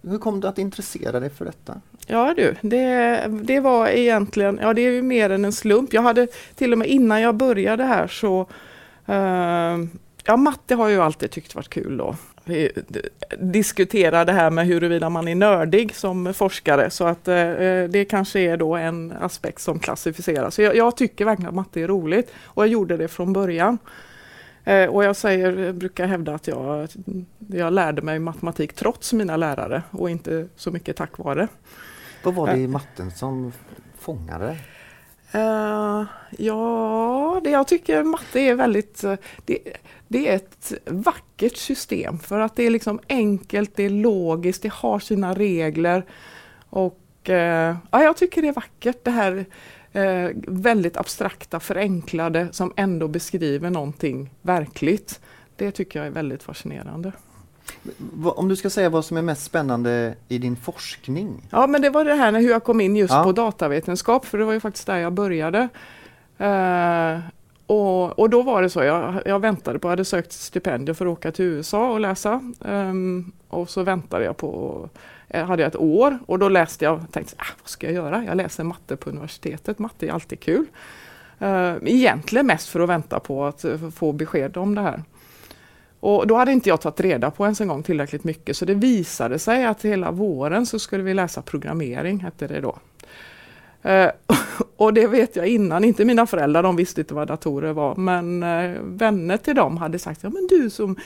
hur 0.02 0.18
kom 0.18 0.40
du 0.40 0.48
att 0.48 0.58
intressera 0.58 1.20
dig 1.20 1.30
för 1.30 1.44
detta? 1.44 1.80
Ja 2.06 2.34
du, 2.36 2.56
det, 2.60 3.26
det 3.42 3.60
var 3.60 3.88
egentligen, 3.88 4.58
ja 4.62 4.74
det 4.74 4.80
är 4.80 4.90
ju 4.90 5.02
mer 5.02 5.30
än 5.30 5.44
en 5.44 5.52
slump. 5.52 5.92
Jag 5.92 6.02
hade 6.02 6.26
till 6.54 6.72
och 6.72 6.78
med 6.78 6.88
innan 6.88 7.20
jag 7.20 7.34
började 7.34 7.84
här 7.84 8.06
så 8.06 8.40
uh, 9.08 9.86
Ja, 10.26 10.36
matte 10.36 10.74
har 10.74 10.88
jag 10.88 10.92
ju 10.92 11.02
alltid 11.02 11.30
tyckt 11.30 11.54
varit 11.54 11.68
kul 11.68 11.96
då 11.96 12.16
vi 12.44 12.72
diskuterar 13.38 14.24
det 14.24 14.32
här 14.32 14.50
med 14.50 14.66
huruvida 14.66 15.10
man 15.10 15.28
är 15.28 15.34
nördig 15.34 15.94
som 15.94 16.34
forskare 16.34 16.90
så 16.90 17.04
att 17.04 17.28
eh, 17.28 17.34
det 17.88 18.06
kanske 18.10 18.40
är 18.40 18.56
då 18.56 18.76
en 18.76 19.12
aspekt 19.12 19.60
som 19.60 19.78
klassificeras. 19.78 20.58
Jag, 20.58 20.76
jag, 20.76 20.96
tycker 20.96 21.24
verkligen 21.24 21.48
att 21.48 21.54
matte 21.54 21.80
är 21.80 21.88
roligt 21.88 22.30
och 22.44 22.62
jag 22.62 22.70
gjorde 22.70 22.96
det 22.96 23.08
från 23.08 23.32
början. 23.32 23.78
Eh, 24.64 24.86
och 24.86 25.04
jag 25.04 25.16
säger, 25.16 25.72
brukar 25.72 26.06
hävda 26.06 26.34
att 26.34 26.46
jag, 26.46 26.88
jag 27.46 27.72
lärde 27.72 28.02
mig 28.02 28.18
matematik 28.18 28.72
trots 28.72 29.12
mina 29.12 29.36
lärare 29.36 29.82
och 29.90 30.10
inte 30.10 30.48
så 30.56 30.70
mycket 30.70 30.96
tack 30.96 31.18
vare. 31.18 31.48
Vad 32.22 32.34
var 32.34 32.46
det 32.46 32.56
i 32.56 32.68
matten 32.68 33.10
som 33.10 33.52
fångade 33.98 34.56
Uh, 35.34 36.04
ja, 36.38 37.40
det 37.44 37.50
jag 37.50 37.68
tycker 37.68 38.02
matte 38.02 38.40
är 38.40 38.54
väldigt... 38.54 39.04
Eh, 39.04 39.14
det, 39.44 39.58
det, 40.08 40.28
är 40.28 40.36
ett 40.36 40.72
vackert 40.86 41.56
system 41.56 42.18
för 42.18 42.40
att 42.40 42.56
det 42.56 42.62
är 42.62 42.70
liksom 42.70 43.00
enkelt, 43.08 43.76
det 43.76 43.82
är 43.82 43.90
logiskt, 43.90 44.62
det 44.62 44.72
har 44.72 44.98
sina 44.98 45.34
regler. 45.34 46.04
Och 46.70 47.00
uh, 47.28 47.34
ja, 47.34 48.02
jag 48.02 48.16
tycker 48.16 48.42
det 48.42 48.48
är 48.48 48.52
vackert 48.52 49.04
det 49.04 49.10
här 49.10 49.46
uh, 49.96 50.30
väldigt 50.46 50.96
abstrakta, 50.96 51.60
förenklade 51.60 52.48
som 52.52 52.72
ändå 52.76 53.08
beskriver 53.08 53.70
någonting 53.70 54.30
verkligt. 54.42 55.20
Det 55.56 55.70
tycker 55.70 55.98
jag 55.98 56.06
är 56.06 56.12
väldigt 56.12 56.42
fascinerande. 56.42 57.12
Om 58.24 58.48
du 58.48 58.56
ska 58.56 58.70
säga 58.70 58.88
vad 58.88 59.04
som 59.04 59.16
är 59.16 59.22
mest 59.22 59.42
spännande 59.42 60.14
i 60.28 60.38
din 60.38 60.56
forskning? 60.56 61.42
Ja, 61.50 61.66
men 61.66 61.82
det 61.82 61.90
var 61.90 62.04
det 62.04 62.14
här 62.14 62.32
när 62.32 62.40
hur 62.40 62.50
jag 62.50 62.64
kom 62.64 62.80
in 62.80 62.96
just 62.96 63.14
ja. 63.14 63.24
på 63.24 63.32
datavetenskap, 63.32 64.26
för 64.26 64.38
det 64.38 64.44
var 64.44 64.52
ju 64.52 64.60
faktiskt 64.60 64.86
där 64.86 64.96
jag 64.96 65.12
började. 65.12 65.68
Uh, 66.40 67.18
och, 67.66 68.18
och, 68.18 68.30
då 68.30 68.42
var 68.42 68.62
det 68.62 68.70
så, 68.70 68.82
jag, 68.82 69.22
jag 69.26 69.40
väntade 69.40 69.78
på, 69.78 69.86
jag 69.88 69.90
hade 69.90 70.04
sökt 70.04 70.32
stipendium 70.32 70.94
för 70.94 71.06
att 71.06 71.12
åka 71.12 71.32
till 71.32 71.44
USA 71.44 71.92
och 71.92 72.00
läsa. 72.00 72.40
Um, 72.58 73.32
och 73.48 73.70
så 73.70 73.82
väntade 73.82 74.24
jag 74.24 74.36
på, 74.36 74.88
jag 75.28 75.46
hade 75.46 75.62
jag 75.62 75.68
ett 75.68 75.76
år 75.76 76.18
och 76.26 76.38
då 76.38 76.48
läste 76.48 76.84
jag, 76.84 77.02
tänkte 77.12 77.34
ah, 77.38 77.52
vad 77.62 77.68
ska 77.68 77.86
jag 77.86 77.94
göra? 77.94 78.24
Jag 78.24 78.36
läser 78.36 78.64
matte 78.64 78.96
på 78.96 79.10
universitetet, 79.10 79.78
matte 79.78 80.06
är 80.06 80.12
alltid 80.12 80.40
kul. 80.40 80.66
Uh, 81.42 81.74
egentligen 81.82 82.46
mest 82.46 82.68
för 82.68 82.80
att 82.80 82.88
vänta 82.88 83.20
på 83.20 83.44
att 83.44 83.64
få 83.94 84.12
besked 84.12 84.56
om 84.56 84.74
det 84.74 84.80
här. 84.80 85.02
Och 86.04 86.26
då 86.26 86.36
hade 86.36 86.52
inte 86.52 86.68
jag 86.68 86.80
tagit 86.80 87.00
reda 87.00 87.30
på 87.30 87.44
ens 87.44 87.60
en 87.60 87.68
gång 87.68 87.82
tillräckligt 87.82 88.24
mycket 88.24 88.56
så 88.56 88.64
det 88.64 88.74
visade 88.74 89.38
sig 89.38 89.64
att 89.64 89.84
hela 89.84 90.10
våren 90.10 90.66
så 90.66 90.78
skulle 90.78 91.02
vi 91.02 91.14
läsa 91.14 91.42
programmering, 91.42 92.20
hette 92.20 92.46
det 92.46 92.60
då. 92.60 92.78
Uh, 93.86 94.10
och 94.76 94.94
det 94.94 95.06
vet 95.06 95.36
jag 95.36 95.46
innan, 95.46 95.84
inte 95.84 96.04
mina 96.04 96.26
föräldrar, 96.26 96.62
de 96.62 96.76
visste 96.76 97.00
inte 97.00 97.14
vad 97.14 97.28
datorer 97.28 97.72
var, 97.72 97.96
men 97.96 98.42
uh, 98.42 98.80
vänner 98.82 99.36
till 99.36 99.54
dem 99.54 99.76
hade 99.76 99.98
sagt, 99.98 100.22
ja 100.22 100.30
men 100.30 100.46
du 100.46 100.70
som, 100.70 100.96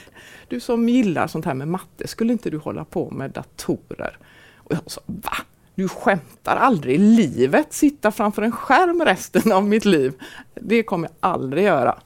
du 0.47 0.59
som 0.59 0.89
gillar 0.89 1.27
sånt 1.27 1.45
här 1.45 1.53
med 1.53 1.67
matte, 1.67 2.07
skulle 2.07 2.33
inte 2.33 2.49
du 2.49 2.57
hålla 2.57 2.85
på 2.85 3.11
med 3.11 3.31
datorer? 3.31 4.17
Och 4.55 4.71
jag 4.73 4.91
sa, 4.91 5.01
va? 5.05 5.37
Du 5.75 5.87
skämtar 5.87 6.55
aldrig 6.55 6.95
i 6.95 6.97
livet, 6.97 7.73
sitta 7.73 8.11
framför 8.11 8.41
en 8.41 8.51
skärm 8.51 9.01
resten 9.05 9.51
av 9.51 9.63
mitt 9.63 9.85
liv. 9.85 10.13
Det 10.55 10.83
kommer 10.83 11.07
jag 11.07 11.31
aldrig 11.31 11.63
göra. 11.63 11.99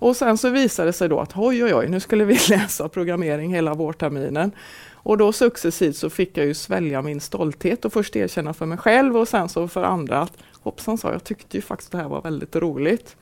Och 0.00 0.16
sen 0.16 0.38
så 0.38 0.50
visade 0.50 0.88
det 0.88 0.92
sig 0.92 1.08
då 1.08 1.20
att 1.20 1.36
oj 1.36 1.64
oj 1.64 1.74
oj, 1.74 1.88
nu 1.88 2.00
skulle 2.00 2.24
vi 2.24 2.34
läsa 2.48 2.88
programmering 2.88 3.54
hela 3.54 3.74
vårterminen. 3.74 4.52
Och 4.92 5.18
då 5.18 5.32
successivt 5.32 5.96
så 5.96 6.10
fick 6.10 6.38
jag 6.38 6.46
ju 6.46 6.54
svälja 6.54 7.02
min 7.02 7.20
stolthet 7.20 7.84
och 7.84 7.92
först 7.92 8.16
erkänna 8.16 8.54
för 8.54 8.66
mig 8.66 8.78
själv 8.78 9.16
och 9.16 9.28
sen 9.28 9.48
så 9.48 9.68
för 9.68 9.82
andra 9.82 10.20
att 10.20 10.32
hoppsan 10.62 10.98
sa 10.98 11.12
jag 11.12 11.24
tyckte 11.24 11.56
ju 11.56 11.62
faktiskt 11.62 11.92
det 11.92 11.98
här 11.98 12.08
var 12.08 12.22
väldigt 12.22 12.56
roligt. 12.56 13.16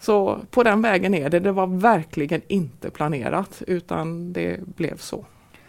Så 0.00 0.40
på 0.50 0.62
den 0.62 0.82
vägen 0.82 1.14
är 1.14 1.30
det. 1.30 1.40
Det 1.40 1.52
var 1.52 1.66
verkligen 1.66 2.40
inte 2.48 2.90
planerat 2.90 3.62
utan 3.66 4.32
det 4.32 4.60
blev 4.76 4.96
så. 4.96 5.24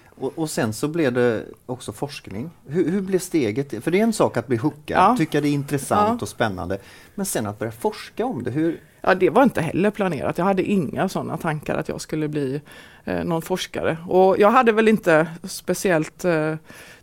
Och, 0.05 0.33
och, 0.35 0.49
sen 0.49 0.73
så 0.73 0.87
blev 0.87 1.13
det 1.13 1.45
också 1.65 1.91
forskning. 1.93 2.49
Hur, 2.67 2.91
hur 2.91 3.01
blev 3.01 3.19
steget? 3.19 3.83
För 3.83 3.91
det 3.91 3.99
är 3.99 4.03
en 4.03 4.13
sak 4.13 4.37
att 4.37 4.47
bli 4.47 4.57
hookad, 4.57 4.97
ja. 4.97 5.15
tycka 5.17 5.41
det 5.41 5.47
är 5.47 5.53
intressant 5.53 6.21
ja. 6.21 6.23
och 6.23 6.29
spännande. 6.29 6.77
Men 7.15 7.25
sen 7.25 7.47
att 7.47 7.59
börja 7.59 7.71
forska 7.71 8.25
om 8.25 8.43
det. 8.43 8.51
Hur... 8.51 8.79
Ja, 9.01 9.15
det 9.15 9.29
var 9.29 9.43
inte 9.43 9.61
heller 9.61 9.91
planerat. 9.91 10.37
Jag 10.37 10.45
hade 10.45 10.63
inga 10.63 11.09
sådana 11.09 11.37
tankar 11.37 11.75
att 11.75 11.89
jag 11.89 12.01
skulle 12.01 12.27
bli 12.27 12.61
eh, 13.05 13.23
någon 13.23 13.41
forskare. 13.41 13.97
Och 14.07 14.39
jag 14.39 14.51
hade 14.51 14.71
väl 14.71 14.87
inte 14.87 15.27
speciellt 15.43 16.25
eh, 16.25 16.55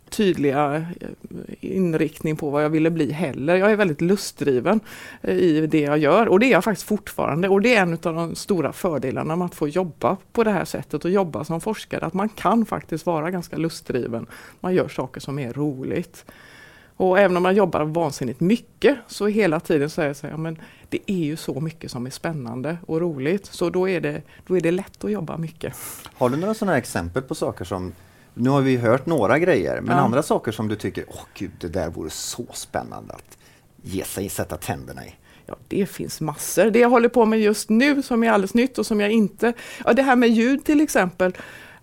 tydliga 0.09 0.75
eh, 0.75 1.07
inriktning 1.59 2.35
på 2.35 2.49
vad 2.49 2.63
jag 2.63 2.69
ville 2.69 2.89
bli 2.89 3.11
heller. 3.11 3.55
Jag 3.55 3.71
är 3.71 3.75
väldigt 3.75 4.01
lustdriven 4.01 4.79
eh, 5.21 5.35
i 5.35 5.67
det 5.67 5.79
jag 5.79 5.97
gör 5.97 6.27
och 6.27 6.39
det 6.39 6.45
är 6.45 6.51
jag 6.51 6.63
faktiskt 6.63 6.87
fortfarande 6.87 7.49
och 7.49 7.61
det 7.61 7.75
är 7.75 7.81
en 7.81 7.93
av 7.93 8.15
de 8.15 8.35
stora 8.35 8.73
fördelarna 8.73 9.35
med 9.35 9.45
att 9.45 9.55
få 9.55 9.67
jobba 9.67 10.17
på 10.31 10.43
det 10.43 10.51
här 10.51 10.65
sättet 10.65 11.05
och 11.05 11.11
jobba 11.11 11.43
som 11.43 11.61
forskare, 11.61 12.05
att 12.05 12.13
man 12.13 12.29
kan 12.29 12.65
faktiskt 12.65 13.05
vara 13.05 13.31
ganska 13.31 13.57
lustdriven. 13.57 14.25
Man 14.59 14.73
gör 14.73 14.87
saker 14.87 15.21
som 15.21 15.39
är 15.39 15.53
roligt. 15.53 16.25
Och 16.99 17.19
även 17.19 17.37
om 17.37 17.43
man 17.43 17.55
jobbar 17.55 17.83
vansinnigt 17.83 18.39
mycket 18.39 18.97
så 19.07 19.27
hela 19.27 19.59
tiden 19.59 19.89
är 19.97 20.07
det 20.07 20.13
så 20.13 20.27
här, 20.27 20.37
men 20.37 20.57
det 20.89 20.99
är 21.05 21.17
ju 21.17 21.37
så 21.37 21.59
mycket 21.59 21.91
som 21.91 22.05
är 22.05 22.09
spännande 22.09 22.77
och 22.85 23.01
roligt 23.01 23.45
så 23.45 23.69
då 23.69 23.89
är 23.89 24.01
det, 24.01 24.21
då 24.47 24.57
är 24.57 24.61
det 24.61 24.71
lätt 24.71 25.03
att 25.03 25.11
jobba 25.11 25.37
mycket. 25.37 25.73
Har 26.13 26.29
du 26.29 26.37
några 26.37 26.53
sådana 26.53 26.77
exempel 26.77 27.23
på 27.23 27.35
saker 27.35 27.65
som 27.65 27.93
nu 28.33 28.49
har 28.49 28.61
vi 28.61 28.77
hört 28.77 29.05
några 29.05 29.39
grejer, 29.39 29.81
men 29.81 29.97
ja. 29.97 30.03
andra 30.03 30.23
saker 30.23 30.51
som 30.51 30.67
du 30.67 30.75
tycker, 30.75 31.05
åh 31.07 31.21
gud, 31.33 31.51
det 31.59 31.67
där 31.67 31.89
vore 31.89 32.09
så 32.09 32.45
spännande 32.53 33.13
att 33.13 33.37
ge 33.81 34.03
sig, 34.03 34.29
sätta 34.29 34.57
tänderna 34.57 35.05
i. 35.05 35.15
Ja, 35.45 35.55
det 35.67 35.85
finns 35.85 36.21
massor. 36.21 36.71
Det 36.71 36.79
jag 36.79 36.89
håller 36.89 37.09
på 37.09 37.25
med 37.25 37.39
just 37.39 37.69
nu 37.69 38.01
som 38.01 38.23
är 38.23 38.31
alldeles 38.31 38.53
nytt 38.53 38.77
och 38.77 38.85
som 38.85 38.99
jag 38.99 39.11
inte... 39.11 39.53
Ja, 39.85 39.93
det 39.93 40.01
här 40.01 40.15
med 40.15 40.29
ljud 40.29 40.65
till 40.65 40.81
exempel. 40.81 41.33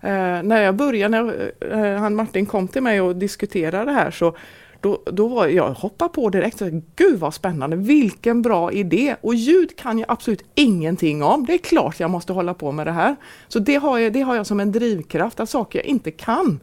Eh, 0.01 0.43
när 0.43 0.61
jag 0.61 0.75
började, 0.75 1.21
när 1.21 1.51
eh, 1.71 1.99
han 1.99 2.15
Martin 2.15 2.45
kom 2.45 2.67
till 2.67 2.83
mig 2.83 3.01
och 3.01 3.15
diskuterade 3.15 3.85
det 3.85 3.91
här 3.91 4.11
så 4.11 4.35
då, 4.81 5.01
då 5.05 5.27
var 5.27 5.47
jag 5.47 5.69
hoppade 5.69 6.09
på 6.13 6.29
direkt. 6.29 6.61
Gud 6.95 7.19
vad 7.19 7.33
spännande, 7.33 7.75
vilken 7.75 8.41
bra 8.41 8.71
idé! 8.71 9.15
Och 9.21 9.35
ljud 9.35 9.77
kan 9.77 9.99
jag 9.99 10.11
absolut 10.11 10.43
ingenting 10.55 11.23
om. 11.23 11.45
Det 11.45 11.53
är 11.53 11.57
klart 11.57 11.99
jag 11.99 12.11
måste 12.11 12.33
hålla 12.33 12.53
på 12.53 12.71
med 12.71 12.87
det 12.87 12.91
här. 12.91 13.15
Så 13.47 13.59
det 13.59 13.75
har 13.75 13.97
jag, 13.97 14.13
det 14.13 14.21
har 14.21 14.35
jag 14.35 14.47
som 14.47 14.59
en 14.59 14.71
drivkraft, 14.71 15.39
att 15.39 15.49
saker 15.49 15.79
jag 15.79 15.85
inte 15.85 16.11
kan. 16.11 16.59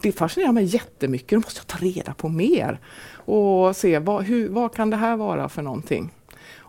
Det 0.00 0.12
fascinerar 0.12 0.52
mig 0.52 0.64
jättemycket, 0.64 1.30
då 1.30 1.36
måste 1.36 1.60
jag 1.60 1.66
ta 1.66 1.78
reda 1.78 2.14
på 2.14 2.28
mer. 2.28 2.78
Och 3.14 3.76
se 3.76 3.98
vad, 3.98 4.24
hur, 4.24 4.48
vad 4.48 4.74
kan 4.74 4.90
det 4.90 4.96
här 4.96 5.16
vara 5.16 5.48
för 5.48 5.62
någonting. 5.62 6.10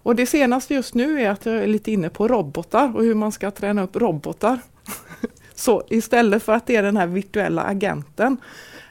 Och 0.05 0.15
det 0.15 0.25
senaste 0.25 0.73
just 0.73 0.93
nu 0.93 1.21
är 1.21 1.29
att 1.29 1.45
jag 1.45 1.55
är 1.55 1.67
lite 1.67 1.91
inne 1.91 2.09
på 2.09 2.27
robotar 2.27 2.95
och 2.95 3.03
hur 3.03 3.13
man 3.15 3.31
ska 3.31 3.51
träna 3.51 3.83
upp 3.83 3.95
robotar. 3.95 4.59
Så 5.55 5.83
istället 5.89 6.43
för 6.43 6.53
att 6.53 6.67
det 6.67 6.75
är 6.75 6.83
den 6.83 6.97
här 6.97 7.07
virtuella 7.07 7.61
agenten 7.61 8.37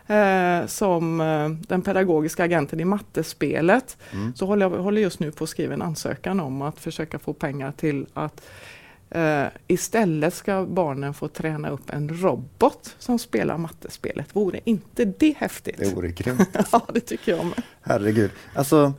eh, 0.07 0.67
som 0.67 1.21
eh, 1.21 1.49
den 1.49 1.83
pedagogiska 1.83 2.45
agenten 2.45 2.81
i 2.81 2.85
mattespelet. 2.85 3.97
Mm. 4.13 4.35
Så 4.35 4.47
håller 4.47 4.71
jag 4.71 4.83
håller 4.83 5.03
just 5.03 5.21
nu 5.21 5.33
på 5.33 5.45
att 5.45 5.51
skriva 5.51 5.75
en 5.75 5.83
ansökan 5.83 6.41
om 6.41 6.63
att 6.63 6.81
försöka 6.81 7.19
få 7.19 7.33
pengar 7.33 7.73
till 7.73 8.07
att 8.15 8.43
Uh, 9.17 9.47
istället 9.67 10.35
ska 10.35 10.67
barnen 10.67 11.15
få 11.15 11.29
träna 11.29 11.71
upp 11.71 11.91
en 11.91 12.09
robot 12.23 12.97
som 12.99 13.19
spelar 13.19 13.59
mattespelet. 13.59 14.37
Vore 14.37 14.61
inte 14.65 15.05
det 15.05 15.35
häftigt? 15.39 15.79
Det 15.79 15.95
vore 15.95 16.09
grymt. 16.09 16.49
ja, 16.73 16.87
det 16.93 17.01
tycker 17.01 17.37
jag 17.37 17.47
med. 17.47 17.63
Herregud. 17.83 18.31
Alltså, 18.55 18.93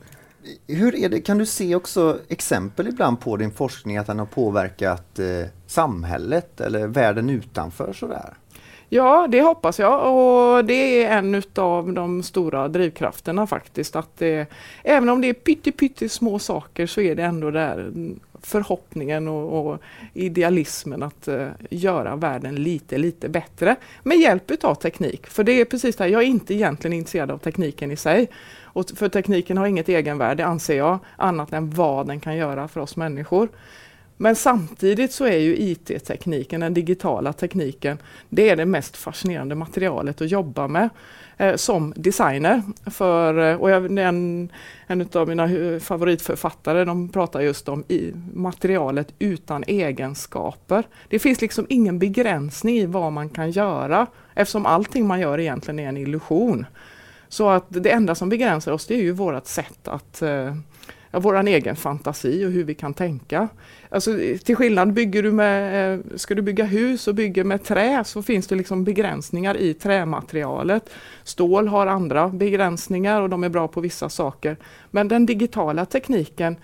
hur 0.66 0.94
är 0.94 1.08
det, 1.08 1.20
kan 1.20 1.38
du 1.38 1.46
se 1.46 1.74
också 1.74 2.20
exempel 2.28 2.88
ibland 2.88 3.20
på 3.20 3.36
din 3.36 3.50
forskning 3.50 3.96
att 3.96 4.06
den 4.06 4.18
har 4.18 4.26
påverkat 4.26 5.18
eh, 5.18 5.46
samhället 5.66 6.60
eller 6.60 6.86
världen 6.86 7.30
utanför 7.30 7.92
sådär? 7.92 8.34
Ja, 8.88 9.26
det 9.30 9.40
hoppas 9.40 9.78
jag 9.78 10.16
och 10.16 10.64
det 10.64 11.04
är 11.04 11.18
en 11.18 11.42
av 11.54 11.92
de 11.92 12.22
stora 12.22 12.68
drivkrafterna 12.68 13.46
faktiskt. 13.46 13.96
Att 13.96 14.18
det, 14.18 14.46
även 14.84 15.08
om 15.08 15.20
det 15.20 15.28
är 15.28 15.34
pytte, 15.34 15.72
pytte 15.72 16.08
små 16.08 16.38
saker 16.38 16.86
så 16.86 17.00
är 17.00 17.14
det 17.14 17.22
ändå 17.22 17.50
där 17.50 17.90
förhoppningen 18.42 19.28
och, 19.28 19.66
och 19.66 19.78
idealismen 20.14 21.02
att 21.02 21.28
uh, 21.28 21.48
göra 21.70 22.16
världen 22.16 22.54
lite, 22.54 22.98
lite 22.98 23.28
bättre 23.28 23.76
med 24.02 24.18
hjälp 24.18 24.64
av 24.64 24.74
teknik. 24.74 25.26
För 25.26 25.44
det 25.44 25.60
är 25.60 25.64
precis 25.64 25.96
det 25.96 26.04
här, 26.04 26.10
jag 26.10 26.22
är 26.22 26.26
inte 26.26 26.54
egentligen 26.54 26.92
intresserad 26.92 27.30
av 27.30 27.38
tekniken 27.38 27.90
i 27.90 27.96
sig. 27.96 28.28
Och 28.62 28.90
för 28.96 29.08
tekniken 29.08 29.58
har 29.58 29.66
inget 29.66 29.88
egenvärde 29.88 30.46
anser 30.46 30.76
jag, 30.76 30.98
annat 31.16 31.52
än 31.52 31.70
vad 31.70 32.06
den 32.06 32.20
kan 32.20 32.36
göra 32.36 32.68
för 32.68 32.80
oss 32.80 32.96
människor. 32.96 33.48
Men 34.16 34.36
samtidigt 34.36 35.12
så 35.12 35.24
är 35.24 35.38
ju 35.38 35.56
IT-tekniken, 35.56 36.60
den 36.60 36.74
digitala 36.74 37.32
tekniken, 37.32 37.98
det 38.28 38.48
är 38.48 38.56
det 38.56 38.66
mest 38.66 38.96
fascinerande 38.96 39.54
materialet 39.54 40.20
att 40.20 40.30
jobba 40.30 40.68
med 40.68 40.88
eh, 41.36 41.56
som 41.56 41.92
designer. 41.96 42.62
För, 42.86 43.50
eh, 43.50 43.56
och 43.56 43.70
jag, 43.70 43.98
en, 43.98 44.52
en 44.86 45.08
av 45.12 45.28
mina 45.28 45.48
favoritförfattare 45.80 46.84
de 46.84 47.08
pratar 47.08 47.40
just 47.40 47.68
om 47.68 47.84
i 47.88 48.12
materialet 48.34 49.14
utan 49.18 49.64
egenskaper. 49.66 50.84
Det 51.08 51.18
finns 51.18 51.40
liksom 51.40 51.66
ingen 51.68 51.98
begränsning 51.98 52.76
i 52.76 52.86
vad 52.86 53.12
man 53.12 53.28
kan 53.28 53.50
göra 53.50 54.06
eftersom 54.34 54.66
allting 54.66 55.06
man 55.06 55.20
gör 55.20 55.40
egentligen 55.40 55.78
är 55.78 55.88
en 55.88 55.96
illusion. 55.96 56.66
Så 57.28 57.48
att 57.48 57.64
det 57.68 57.90
enda 57.90 58.14
som 58.14 58.28
begränsar 58.28 58.72
oss 58.72 58.86
det 58.86 58.94
är 58.94 59.02
ju 59.02 59.12
vårt 59.12 59.46
sätt 59.46 59.88
att 59.88 60.22
eh, 60.22 60.54
ja, 61.16 61.20
våran 61.20 61.48
egen 61.48 61.76
fantasi 61.76 62.44
och 62.46 62.50
hur 62.50 62.64
vi 62.64 62.74
kan 62.74 62.94
tänka. 62.94 63.48
Alltså, 63.88 64.10
till 64.44 64.56
skillnad, 64.56 64.92
bygger 64.92 65.22
du 65.22 65.32
med, 65.32 65.94
eh, 65.94 66.00
ska 66.16 66.34
du 66.34 66.42
bygga 66.42 66.64
hus 66.64 67.08
och 67.08 67.14
bygger 67.14 67.44
med 67.44 67.64
trä 67.64 68.04
så 68.04 68.22
finns 68.22 68.46
det 68.46 68.54
liksom 68.54 68.84
begränsningar 68.84 69.56
i 69.56 69.74
trämaterialet. 69.74 70.90
Stål 71.24 71.68
har 71.68 71.86
andra 71.86 72.28
begränsningar 72.28 73.20
och 73.20 73.28
de 73.28 73.44
är 73.44 73.48
bra 73.48 73.68
på 73.68 73.80
vissa 73.80 74.08
saker. 74.08 74.56
Men 74.90 75.08
den 75.08 75.26
digitala 75.26 75.86
tekniken, 75.86 76.56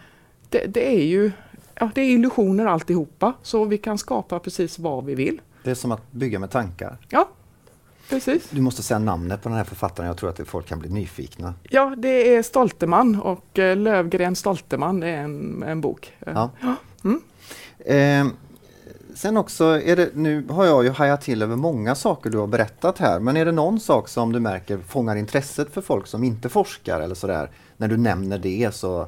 det, 0.48 0.66
det 0.66 0.88
är 0.88 1.04
ju 1.04 1.30
ja, 1.74 1.90
det 1.94 2.00
är 2.00 2.10
illusioner 2.10 2.66
alltihopa, 2.66 3.32
så 3.42 3.64
vi 3.64 3.78
kan 3.78 3.98
skapa 3.98 4.38
precis 4.38 4.78
vad 4.78 5.04
vi 5.04 5.14
vill. 5.14 5.40
Det 5.64 5.70
är 5.70 5.74
som 5.74 5.92
att 5.92 6.12
bygga 6.12 6.38
med 6.38 6.50
tankar? 6.50 6.96
Ja, 7.08 7.28
Precis. 8.08 8.48
Du 8.50 8.60
måste 8.60 8.82
säga 8.82 8.98
namnet 8.98 9.42
på 9.42 9.48
den 9.48 9.58
här 9.58 9.64
författaren, 9.64 10.06
jag 10.06 10.16
tror 10.16 10.30
att 10.30 10.40
folk 10.48 10.66
kan 10.66 10.78
bli 10.78 10.88
nyfikna. 10.88 11.54
Ja, 11.62 11.94
det 11.98 12.34
är 12.34 12.42
Stolteman 12.42 13.20
och 13.20 13.58
eh, 13.58 13.76
Lövgren 13.76 14.36
Stolteman, 14.36 15.02
är 15.02 15.16
en, 15.16 15.62
en 15.62 15.80
bok. 15.80 16.12
Ja. 16.26 16.50
Mm. 17.04 17.20
Eh, 17.78 18.32
sen 19.14 19.36
också, 19.36 19.64
är 19.64 19.96
det, 19.96 20.10
nu 20.14 20.46
har 20.48 20.64
jag 20.64 20.84
ju 20.84 20.90
hajat 20.90 21.20
till 21.20 21.42
över 21.42 21.56
många 21.56 21.94
saker 21.94 22.30
du 22.30 22.38
har 22.38 22.46
berättat 22.46 22.98
här, 22.98 23.20
men 23.20 23.36
är 23.36 23.44
det 23.44 23.52
någon 23.52 23.80
sak 23.80 24.08
som 24.08 24.32
du 24.32 24.40
märker 24.40 24.78
fångar 24.78 25.16
intresset 25.16 25.72
för 25.72 25.80
folk 25.80 26.06
som 26.06 26.24
inte 26.24 26.48
forskar 26.48 27.00
eller 27.00 27.14
sådär? 27.14 27.50
När 27.76 27.88
du 27.88 27.96
nämner 27.96 28.38
det 28.38 28.74
så, 28.74 29.06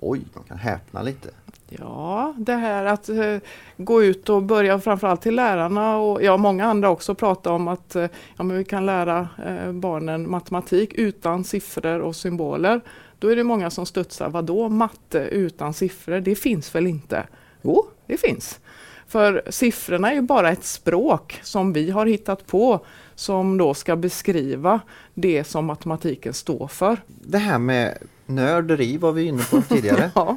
oj, 0.00 0.20
de 0.34 0.42
kan 0.42 0.58
häpna 0.58 1.02
lite. 1.02 1.30
Ja, 1.68 2.34
det 2.38 2.52
här 2.52 2.84
att 2.84 3.08
uh, 3.08 3.38
gå 3.76 4.02
ut 4.02 4.28
och 4.28 4.42
börja 4.42 4.80
framförallt 4.80 5.22
till 5.22 5.34
lärarna 5.34 5.96
och 5.96 6.22
ja, 6.22 6.36
många 6.36 6.64
andra 6.64 6.90
också 6.90 7.14
prata 7.14 7.52
om 7.52 7.68
att 7.68 7.96
uh, 7.96 8.06
ja, 8.36 8.44
men 8.44 8.56
vi 8.56 8.64
kan 8.64 8.86
lära 8.86 9.28
uh, 9.48 9.72
barnen 9.72 10.30
matematik 10.30 10.94
utan 10.94 11.44
siffror 11.44 12.00
och 12.00 12.16
symboler. 12.16 12.80
Då 13.18 13.28
är 13.28 13.36
det 13.36 13.44
många 13.44 13.70
som 13.70 13.86
studsar, 13.86 14.28
vadå 14.28 14.68
matte 14.68 15.18
utan 15.18 15.74
siffror? 15.74 16.20
Det 16.20 16.34
finns 16.34 16.74
väl 16.74 16.86
inte? 16.86 17.26
Jo, 17.62 17.86
det 18.06 18.16
finns. 18.16 18.60
För 19.06 19.42
siffrorna 19.50 20.10
är 20.10 20.14
ju 20.14 20.22
bara 20.22 20.50
ett 20.50 20.64
språk 20.64 21.40
som 21.42 21.72
vi 21.72 21.90
har 21.90 22.06
hittat 22.06 22.46
på 22.46 22.86
som 23.14 23.58
då 23.58 23.74
ska 23.74 23.96
beskriva 23.96 24.80
det 25.14 25.44
som 25.44 25.64
matematiken 25.64 26.34
står 26.34 26.68
för. 26.68 26.96
Det 27.06 27.38
här 27.38 27.58
med 27.58 27.98
nörderi 28.26 28.96
var 28.96 29.12
vi 29.12 29.22
inne 29.22 29.42
på 29.50 29.62
tidigare. 29.62 30.10
ja. 30.14 30.36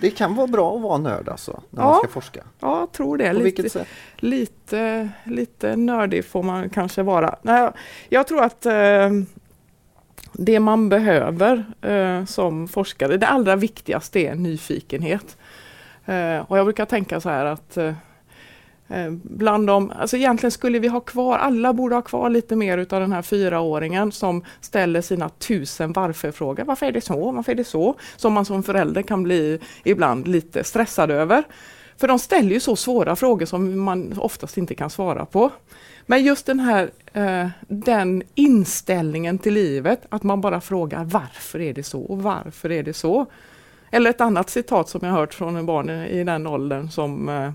Det 0.00 0.10
kan 0.10 0.34
vara 0.34 0.46
bra 0.46 0.76
att 0.76 0.82
vara 0.82 0.98
nörd 0.98 1.28
alltså, 1.28 1.62
när 1.70 1.82
ja. 1.82 1.90
man 1.90 1.98
ska 1.98 2.08
forska? 2.08 2.40
Ja, 2.60 2.80
jag 2.80 2.92
tror 2.92 3.16
det. 3.16 3.32
På 3.32 3.38
lite, 3.38 3.70
sätt? 3.70 3.88
Lite, 4.16 5.08
lite 5.24 5.76
nördig 5.76 6.24
får 6.24 6.42
man 6.42 6.70
kanske 6.70 7.02
vara. 7.02 7.38
Nej, 7.42 7.70
jag 8.08 8.26
tror 8.26 8.42
att 8.42 8.66
eh, 8.66 9.10
det 10.32 10.60
man 10.60 10.88
behöver 10.88 11.64
eh, 11.80 12.24
som 12.24 12.68
forskare, 12.68 13.16
det 13.16 13.26
allra 13.26 13.56
viktigaste 13.56 14.20
är 14.20 14.34
nyfikenhet. 14.34 15.36
Eh, 16.06 16.38
och 16.38 16.58
jag 16.58 16.66
brukar 16.66 16.86
tänka 16.86 17.20
så 17.20 17.28
här 17.28 17.44
att 17.44 17.78
Eh, 18.90 19.10
bland 19.22 19.66
dem, 19.66 19.92
alltså 19.96 20.16
egentligen 20.16 20.50
skulle 20.50 20.78
vi 20.78 20.88
ha 20.88 21.00
kvar, 21.00 21.38
alla 21.38 21.72
borde 21.72 21.94
ha 21.94 22.02
kvar 22.02 22.30
lite 22.30 22.56
mer 22.56 22.78
utav 22.78 23.00
den 23.00 23.12
här 23.12 23.22
fyraåringen 23.22 24.12
som 24.12 24.44
ställer 24.60 25.00
sina 25.00 25.28
tusen 25.28 25.92
varför-frågor. 25.92 26.64
Varför 26.64 26.86
är 26.86 26.92
det 26.92 27.00
så? 27.00 27.32
Varför 27.32 27.52
är 27.52 27.56
det 27.56 27.64
så? 27.64 27.94
Som 28.16 28.32
man 28.32 28.44
som 28.44 28.62
förälder 28.62 29.02
kan 29.02 29.22
bli 29.22 29.58
ibland 29.84 30.28
lite 30.28 30.64
stressad 30.64 31.10
över. 31.10 31.44
För 31.96 32.08
de 32.08 32.18
ställer 32.18 32.50
ju 32.50 32.60
så 32.60 32.76
svåra 32.76 33.16
frågor 33.16 33.46
som 33.46 33.80
man 33.80 34.18
oftast 34.18 34.58
inte 34.58 34.74
kan 34.74 34.90
svara 34.90 35.26
på. 35.26 35.50
Men 36.06 36.24
just 36.24 36.46
den 36.46 36.60
här 36.60 36.90
eh, 37.12 37.48
den 37.68 38.22
inställningen 38.34 39.38
till 39.38 39.54
livet, 39.54 40.06
att 40.08 40.22
man 40.22 40.40
bara 40.40 40.60
frågar 40.60 41.04
varför 41.04 41.60
är 41.60 41.74
det 41.74 41.82
så 41.82 42.00
och 42.02 42.22
varför 42.22 42.72
är 42.72 42.82
det 42.82 42.94
så? 42.94 43.26
Eller 43.90 44.10
ett 44.10 44.20
annat 44.20 44.50
citat 44.50 44.88
som 44.88 45.00
jag 45.02 45.12
hört 45.12 45.34
från 45.34 45.56
en 45.56 45.66
barn 45.66 45.90
i 45.90 46.24
den 46.24 46.46
åldern 46.46 46.90
som, 46.90 47.28
eh, 47.28 47.52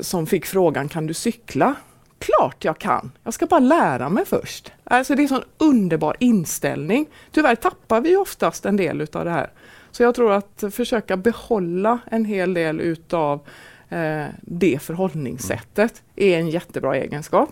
som 0.00 0.26
fick 0.26 0.46
frågan, 0.46 0.88
kan 0.88 1.06
du 1.06 1.14
cykla? 1.14 1.74
Klart 2.18 2.64
jag 2.64 2.78
kan, 2.78 3.12
jag 3.24 3.34
ska 3.34 3.46
bara 3.46 3.60
lära 3.60 4.08
mig 4.08 4.24
först. 4.26 4.72
Alltså 4.84 5.14
det 5.14 5.20
är 5.20 5.22
en 5.22 5.28
sån 5.28 5.42
underbar 5.58 6.16
inställning. 6.20 7.06
Tyvärr 7.32 7.54
tappar 7.54 8.00
vi 8.00 8.16
oftast 8.16 8.66
en 8.66 8.76
del 8.76 9.00
utav 9.00 9.24
det 9.24 9.30
här. 9.30 9.50
Så 9.90 10.02
jag 10.02 10.14
tror 10.14 10.32
att 10.32 10.64
försöka 10.72 11.16
behålla 11.16 11.98
en 12.10 12.24
hel 12.24 12.54
del 12.54 12.80
utav 12.80 13.40
eh, 13.88 14.24
det 14.42 14.82
förhållningssättet 14.82 16.02
är 16.16 16.38
en 16.38 16.48
jättebra 16.48 16.96
egenskap. 16.96 17.50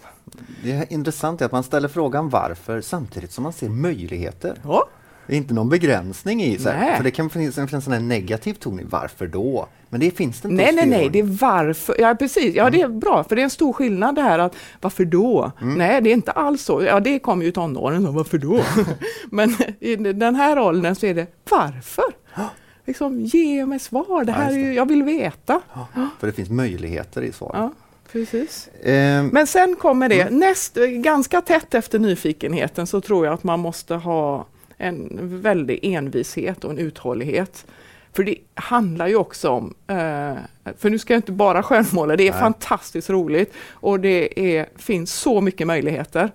Det 0.62 0.72
är 0.72 0.92
intressant 0.92 1.42
att 1.42 1.52
man 1.52 1.62
ställer 1.62 1.88
frågan 1.88 2.28
varför 2.28 2.80
samtidigt 2.80 3.32
som 3.32 3.42
man 3.42 3.52
ser 3.52 3.68
möjligheter. 3.68 4.60
Ja. 4.64 4.88
Det 5.28 5.34
är 5.34 5.36
inte 5.36 5.54
någon 5.54 5.68
begränsning 5.68 6.42
i 6.42 6.58
sig, 6.58 6.96
för 6.96 7.04
det 7.04 7.10
kan 7.10 7.30
finnas 7.30 7.88
en 7.88 8.08
negativ 8.08 8.54
ton 8.54 8.80
i 8.80 8.84
varför 8.84 9.26
då? 9.26 9.68
Men 9.88 10.00
det 10.00 10.10
finns 10.10 10.40
det 10.40 10.48
inte 10.48 10.62
Nej, 10.62 10.74
nej, 10.74 10.86
nej, 10.86 11.10
det 11.10 11.18
är 11.18 11.38
varför. 11.40 11.96
Ja, 11.98 12.14
precis. 12.14 12.54
Ja, 12.54 12.70
det 12.70 12.80
är 12.80 12.88
bra, 12.88 13.24
för 13.24 13.36
det 13.36 13.42
är 13.42 13.44
en 13.44 13.50
stor 13.50 13.72
skillnad 13.72 14.14
det 14.14 14.22
här 14.22 14.38
att 14.38 14.56
varför 14.80 15.04
då? 15.04 15.52
Mm. 15.62 15.74
Nej, 15.74 16.00
det 16.00 16.10
är 16.10 16.14
inte 16.14 16.32
alls 16.32 16.62
så. 16.62 16.82
Ja, 16.82 17.00
det 17.00 17.18
kommer 17.18 17.44
ju 17.44 17.50
tonåren, 17.50 18.04
så 18.04 18.10
varför 18.10 18.38
då? 18.38 18.60
Men 19.30 19.56
i 19.80 19.96
den 19.96 20.34
här 20.34 20.58
åldern 20.58 20.94
så 20.94 21.06
är 21.06 21.14
det 21.14 21.26
varför? 21.50 22.04
Liksom, 22.84 23.20
ge 23.20 23.66
mig 23.66 23.78
svar, 23.78 24.24
det 24.24 24.32
här 24.32 24.50
ja, 24.50 24.56
det. 24.56 24.68
Är, 24.68 24.72
jag 24.72 24.88
vill 24.88 25.02
veta. 25.02 25.60
Ja, 25.74 25.86
för 26.20 26.26
det 26.26 26.32
finns 26.32 26.50
möjligheter 26.50 27.22
i 27.22 27.32
svaret. 27.32 27.56
Ja, 27.56 27.72
precis. 28.12 28.68
Eh. 28.68 29.22
Men 29.22 29.46
sen 29.46 29.76
kommer 29.76 30.08
det, 30.08 30.20
mm. 30.20 30.38
näst, 30.38 30.74
ganska 30.90 31.40
tätt 31.40 31.74
efter 31.74 31.98
nyfikenheten 31.98 32.86
så 32.86 33.00
tror 33.00 33.26
jag 33.26 33.34
att 33.34 33.44
man 33.44 33.60
måste 33.60 33.94
ha 33.94 34.46
en 34.78 35.08
väldig 35.42 35.78
envishet 35.82 36.64
och 36.64 36.70
en 36.70 36.78
uthållighet. 36.78 37.66
För 38.12 38.24
det 38.24 38.36
handlar 38.54 39.08
ju 39.08 39.16
också 39.16 39.50
om, 39.50 39.74
eh, 39.86 40.34
för 40.76 40.90
nu 40.90 40.98
ska 40.98 41.12
jag 41.12 41.18
inte 41.18 41.32
bara 41.32 41.62
skönmåla, 41.62 42.16
det 42.16 42.28
är 42.28 42.32
Nej. 42.32 42.40
fantastiskt 42.40 43.10
roligt 43.10 43.52
och 43.70 44.00
det 44.00 44.40
är, 44.56 44.68
finns 44.76 45.12
så 45.12 45.40
mycket 45.40 45.66
möjligheter. 45.66 46.30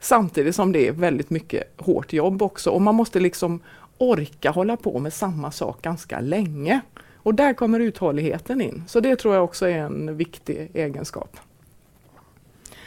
Samtidigt 0.00 0.54
som 0.54 0.72
det 0.72 0.88
är 0.88 0.92
väldigt 0.92 1.30
mycket 1.30 1.74
hårt 1.76 2.12
jobb 2.12 2.42
också 2.42 2.70
och 2.70 2.82
man 2.82 2.94
måste 2.94 3.20
liksom 3.20 3.60
orka 3.98 4.50
hålla 4.50 4.76
på 4.76 4.98
med 4.98 5.12
samma 5.12 5.50
sak 5.50 5.82
ganska 5.82 6.20
länge. 6.20 6.80
Och 7.22 7.34
där 7.34 7.54
kommer 7.54 7.80
uthålligheten 7.80 8.60
in. 8.60 8.84
Så 8.86 9.00
det 9.00 9.16
tror 9.16 9.34
jag 9.34 9.44
också 9.44 9.66
är 9.66 9.78
en 9.78 10.16
viktig 10.16 10.70
egenskap. 10.74 11.36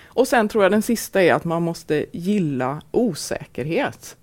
Och 0.06 0.28
sen 0.28 0.48
tror 0.48 0.63
jag 0.63 0.72
den 0.72 0.82
sista 0.82 1.22
är 1.22 1.34
att 1.34 1.44
man 1.46 1.63
måste 1.63 2.06
gilla 2.12 2.82
osäkerhet. 2.92 4.18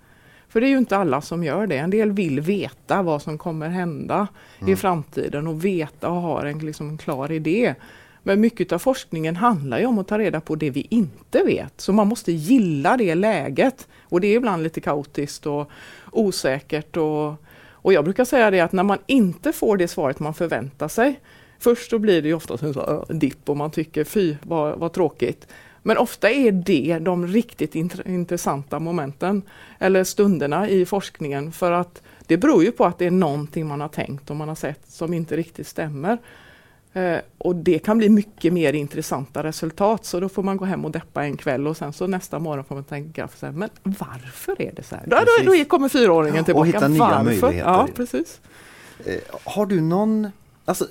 För 0.51 0.61
det 0.61 0.67
är 0.67 0.69
ju 0.69 0.79
inte 0.79 0.97
alla 0.97 1.21
som 1.21 1.45
gör 1.45 1.67
det. 1.67 1.77
En 1.77 1.91
del 1.91 2.13
vill 2.13 2.41
veta 2.41 3.03
vad 3.03 3.23
som 3.23 3.39
kommer 3.39 3.69
hända 3.69 4.29
mm. 4.61 4.73
i 4.73 4.77
framtiden 4.77 5.47
och 5.47 5.65
veta 5.65 6.09
och 6.09 6.21
ha 6.21 6.47
en, 6.47 6.59
liksom, 6.59 6.89
en 6.89 6.99
klar 6.99 7.33
idé. 7.33 7.75
Men 8.23 8.41
mycket 8.41 8.73
av 8.73 8.79
forskningen 8.79 9.37
handlar 9.37 9.79
ju 9.79 9.87
om 9.87 9.99
att 9.99 10.09
ta 10.09 10.19
reda 10.19 10.41
på 10.41 10.55
det 10.55 10.71
vi 10.71 10.87
inte 10.91 11.43
vet. 11.43 11.81
Så 11.81 11.93
man 11.93 12.07
måste 12.09 12.33
gilla 12.33 12.97
det 12.97 13.15
läget. 13.15 13.89
Och 14.03 14.21
det 14.21 14.27
är 14.27 14.37
ibland 14.37 14.63
lite 14.63 14.81
kaotiskt 14.81 15.47
och 15.47 15.71
osäkert. 16.13 16.97
Och, 16.97 17.35
och 17.73 17.93
jag 17.93 18.05
brukar 18.05 18.25
säga 18.25 18.51
det 18.51 18.61
att 18.61 18.73
när 18.73 18.83
man 18.83 18.99
inte 19.07 19.53
får 19.53 19.77
det 19.77 19.89
svaret 19.89 20.21
man 20.21 20.35
förväntar 20.35 20.89
sig. 20.89 21.21
Först 21.59 21.91
då 21.91 21.99
blir 21.99 22.23
det 22.23 22.29
ju 22.29 22.35
ofta 22.35 22.59
en 23.09 23.19
dipp 23.19 23.49
och 23.49 23.57
man 23.57 23.71
tycker 23.71 24.05
fy 24.05 24.37
vad, 24.43 24.79
vad 24.79 24.93
tråkigt. 24.93 25.47
Men 25.83 25.99
ofta 25.99 26.31
är 26.31 26.53
det 26.53 26.99
de 26.99 27.27
riktigt 27.27 27.75
intressanta 28.07 28.79
momenten 28.79 29.43
eller 29.79 30.05
stunderna 30.05 30.69
i 30.69 30.87
forskningen 30.87 31.53
för 31.53 31.73
att 31.73 32.03
det 32.27 32.37
beror 32.37 32.64
ju 32.64 32.73
på 32.73 32.85
att 32.85 32.99
det 32.99 33.07
är 33.07 33.11
någonting 33.11 33.66
man 33.66 33.81
har 33.81 33.88
tänkt 33.88 34.31
och 34.31 34.37
man 34.37 34.49
har 34.49 34.55
sett 34.55 34.81
som 34.88 35.14
inte 35.14 35.37
riktigt 35.37 35.66
stämmer. 35.66 36.19
Eh, 36.93 37.19
och 37.38 37.57
det 37.57 37.79
kan 37.79 37.99
bli 37.99 38.09
mycket 38.09 38.53
mer 38.53 38.73
intressanta 38.73 39.43
resultat 39.43 40.05
så 40.05 40.21
då 40.21 40.29
får 40.29 40.43
man 40.43 40.57
gå 40.57 40.64
hem 40.64 40.85
och 40.85 40.90
deppa 40.90 41.25
en 41.25 41.37
kväll 41.37 41.66
och 41.66 41.77
sen 41.77 41.93
så 41.93 42.07
nästa 42.07 42.38
morgon 42.38 42.64
får 42.64 42.75
man 42.75 42.85
tänka, 42.85 43.29
så 43.37 43.47
här, 43.47 43.53
men 43.53 43.69
varför 43.83 44.62
är 44.62 44.73
det 44.77 44.83
så 44.83 44.97
här? 44.97 45.05
Då, 45.07 45.16
då, 45.16 45.53
då 45.53 45.64
kommer 45.64 45.88
fyraåringen 45.88 46.45
tillbaka. 46.45 46.61
Och 46.61 46.66
hitta 46.66 46.88
nya 46.88 46.99
varför? 46.99 47.25
möjligheter. 47.25 47.59
Ja, 47.59 47.88
precis. 47.95 48.40
Eh, 49.07 49.21
har 49.45 49.66
du 49.66 49.81
någon, 49.81 50.29
alltså 50.64 50.87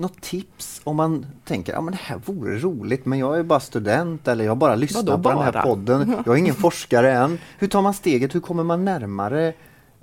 något 0.00 0.20
tips 0.20 0.80
om 0.84 0.96
man 0.96 1.26
tänker 1.44 1.72
att 1.74 1.84
ja, 1.84 1.90
det 1.90 1.98
här 2.02 2.20
vore 2.24 2.58
roligt 2.58 3.06
men 3.06 3.18
jag 3.18 3.38
är 3.38 3.42
bara 3.42 3.60
student 3.60 4.28
eller 4.28 4.44
jag 4.44 4.56
bara 4.56 4.74
lyssnar 4.74 5.02
Vadå, 5.02 5.12
på 5.12 5.18
bara? 5.18 5.34
den 5.34 5.54
här 5.54 5.62
podden. 5.62 6.16
Jag 6.26 6.34
är 6.34 6.38
ingen 6.38 6.54
forskare 6.66 7.12
än. 7.12 7.38
Hur 7.58 7.68
tar 7.68 7.82
man 7.82 7.94
steget? 7.94 8.34
Hur 8.34 8.40
kommer 8.40 8.64
man 8.64 8.84
närmare 8.84 9.52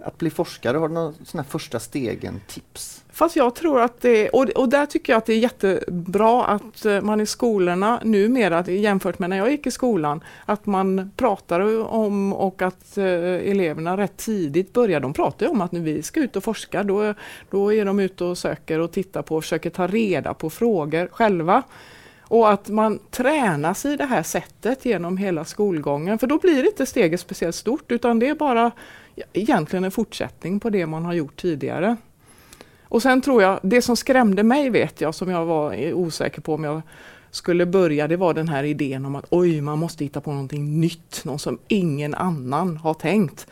att 0.03 0.17
bli 0.17 0.29
forskare? 0.29 0.77
Har 0.77 0.87
du 0.87 0.93
några 0.93 1.13
sådana 1.25 1.43
första 1.43 1.79
stegen, 1.79 2.41
tips? 2.47 3.03
Fast 3.09 3.35
jag 3.35 3.55
tror 3.55 3.81
att 3.81 4.01
det, 4.01 4.29
och, 4.29 4.49
och 4.49 4.69
där 4.69 4.85
tycker 4.85 5.13
jag 5.13 5.17
att 5.17 5.25
det 5.25 5.33
är 5.33 5.37
jättebra 5.37 6.45
att 6.45 6.85
eh, 6.85 7.01
man 7.01 7.21
i 7.21 7.25
skolorna 7.25 8.01
numera 8.03 8.63
jämfört 8.67 9.19
med 9.19 9.29
när 9.29 9.37
jag 9.37 9.51
gick 9.51 9.67
i 9.67 9.71
skolan, 9.71 10.23
att 10.45 10.65
man 10.65 11.11
pratar 11.15 11.87
om 11.93 12.33
och 12.33 12.61
att 12.61 12.97
eh, 12.97 13.05
eleverna 13.51 13.97
rätt 13.97 14.17
tidigt 14.17 14.73
börjar, 14.73 14.99
de 14.99 15.13
pratar 15.13 15.47
om 15.47 15.61
att 15.61 15.71
nu 15.71 15.79
vi 15.79 16.03
ska 16.03 16.19
ut 16.19 16.35
och 16.35 16.43
forska, 16.43 16.83
då, 16.83 17.13
då 17.49 17.73
är 17.73 17.85
de 17.85 17.99
ute 17.99 18.23
och 18.23 18.37
söker 18.37 18.79
och 18.79 18.91
tittar 18.91 19.21
på 19.21 19.35
och 19.35 19.43
försöker 19.43 19.69
ta 19.69 19.87
reda 19.87 20.33
på 20.33 20.49
frågor 20.49 21.07
själva. 21.11 21.63
Och 22.27 22.51
att 22.51 22.69
man 22.69 22.99
tränas 23.11 23.85
i 23.85 23.95
det 23.95 24.05
här 24.05 24.23
sättet 24.23 24.85
genom 24.85 25.17
hela 25.17 25.45
skolgången, 25.45 26.19
för 26.19 26.27
då 26.27 26.37
blir 26.37 26.67
inte 26.67 26.85
steget 26.85 27.19
speciellt 27.19 27.55
stort 27.55 27.91
utan 27.91 28.19
det 28.19 28.27
är 28.27 28.35
bara 28.35 28.71
egentligen 29.33 29.83
en 29.83 29.91
fortsättning 29.91 30.59
på 30.59 30.69
det 30.69 30.85
man 30.85 31.05
har 31.05 31.13
gjort 31.13 31.41
tidigare. 31.41 31.95
Och 32.83 33.01
sen 33.01 33.21
tror 33.21 33.41
jag, 33.41 33.59
det 33.63 33.81
som 33.81 33.95
skrämde 33.95 34.43
mig 34.43 34.69
vet 34.69 35.01
jag, 35.01 35.15
som 35.15 35.29
jag 35.29 35.45
var 35.45 35.93
osäker 35.93 36.41
på 36.41 36.53
om 36.53 36.63
jag 36.63 36.81
skulle 37.31 37.65
börja, 37.65 38.07
det 38.07 38.17
var 38.17 38.33
den 38.33 38.47
här 38.47 38.63
idén 38.63 39.05
om 39.05 39.15
att 39.15 39.25
oj, 39.29 39.61
man 39.61 39.79
måste 39.79 40.03
hitta 40.03 40.21
på 40.21 40.31
någonting 40.31 40.79
nytt, 40.79 41.21
något 41.25 41.41
som 41.41 41.59
ingen 41.67 42.15
annan 42.15 42.77
har 42.77 42.93
tänkt. 42.93 43.47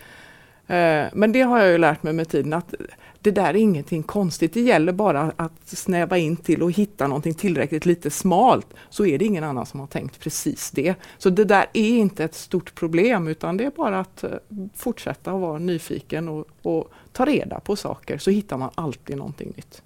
Eh, 0.67 1.07
men 1.13 1.31
det 1.31 1.41
har 1.41 1.59
jag 1.59 1.71
ju 1.71 1.77
lärt 1.77 2.03
mig 2.03 2.13
med 2.13 2.29
tiden 2.29 2.53
att 2.53 2.73
det 3.19 3.31
där 3.31 3.49
är 3.49 3.55
ingenting 3.55 4.03
konstigt. 4.03 4.53
Det 4.53 4.61
gäller 4.61 4.93
bara 4.93 5.31
att 5.35 5.67
snäva 5.67 6.17
in 6.17 6.37
till 6.37 6.63
och 6.63 6.71
hitta 6.71 7.07
någonting 7.07 7.33
tillräckligt 7.33 7.85
lite 7.85 8.09
smalt 8.09 8.67
så 8.89 9.05
är 9.05 9.17
det 9.17 9.25
ingen 9.25 9.43
annan 9.43 9.65
som 9.65 9.79
har 9.79 9.87
tänkt 9.87 10.19
precis 10.19 10.71
det. 10.71 10.95
Så 11.17 11.29
det 11.29 11.45
där 11.45 11.65
är 11.73 11.89
inte 11.89 12.23
ett 12.23 12.35
stort 12.35 12.75
problem 12.75 13.27
utan 13.27 13.57
det 13.57 13.65
är 13.65 13.71
bara 13.71 13.99
att 13.99 14.23
eh, 14.23 14.29
fortsätta 14.75 15.31
att 15.31 15.41
vara 15.41 15.59
nyfiken 15.59 16.29
och, 16.29 16.47
och 16.61 16.91
ta 17.11 17.25
reda 17.25 17.59
på 17.59 17.75
saker 17.75 18.17
så 18.17 18.31
hittar 18.31 18.57
man 18.57 18.69
alltid 18.75 19.17
någonting 19.17 19.53
nytt. 19.55 19.81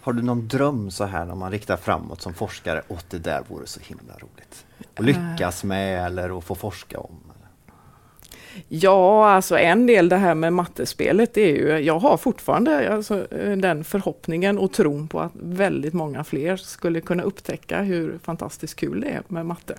Har 0.00 0.12
du 0.12 0.22
någon 0.22 0.48
dröm 0.48 0.90
så 0.90 1.04
här 1.04 1.24
när 1.24 1.34
man 1.34 1.50
riktar 1.50 1.76
framåt 1.76 2.22
som 2.22 2.34
forskare? 2.34 2.82
Åt 2.88 3.10
det 3.10 3.18
där 3.18 3.42
vore 3.48 3.66
så 3.66 3.80
himla 3.80 4.12
roligt. 4.12 4.66
Att 4.94 5.04
lyckas 5.04 5.64
med 5.64 6.06
eller 6.06 6.38
att 6.38 6.44
få 6.44 6.54
forska 6.54 6.98
om? 6.98 7.27
Ja, 8.68 9.30
alltså 9.30 9.58
en 9.58 9.86
del 9.86 10.08
det 10.08 10.16
här 10.16 10.34
med 10.34 10.52
mattespelet 10.52 11.36
är 11.36 11.46
ju, 11.46 11.78
jag 11.78 11.98
har 11.98 12.16
fortfarande 12.16 12.94
alltså, 12.94 13.34
eh, 13.34 13.56
den 13.56 13.84
förhoppningen 13.84 14.58
och 14.58 14.72
tron 14.72 15.08
på 15.08 15.20
att 15.20 15.32
väldigt 15.34 15.94
många 15.94 16.24
fler 16.24 16.56
skulle 16.56 17.00
kunna 17.00 17.22
upptäcka 17.22 17.82
hur 17.82 18.18
fantastiskt 18.22 18.76
kul 18.76 19.00
det 19.00 19.08
är 19.08 19.22
med 19.28 19.46
matte. 19.46 19.78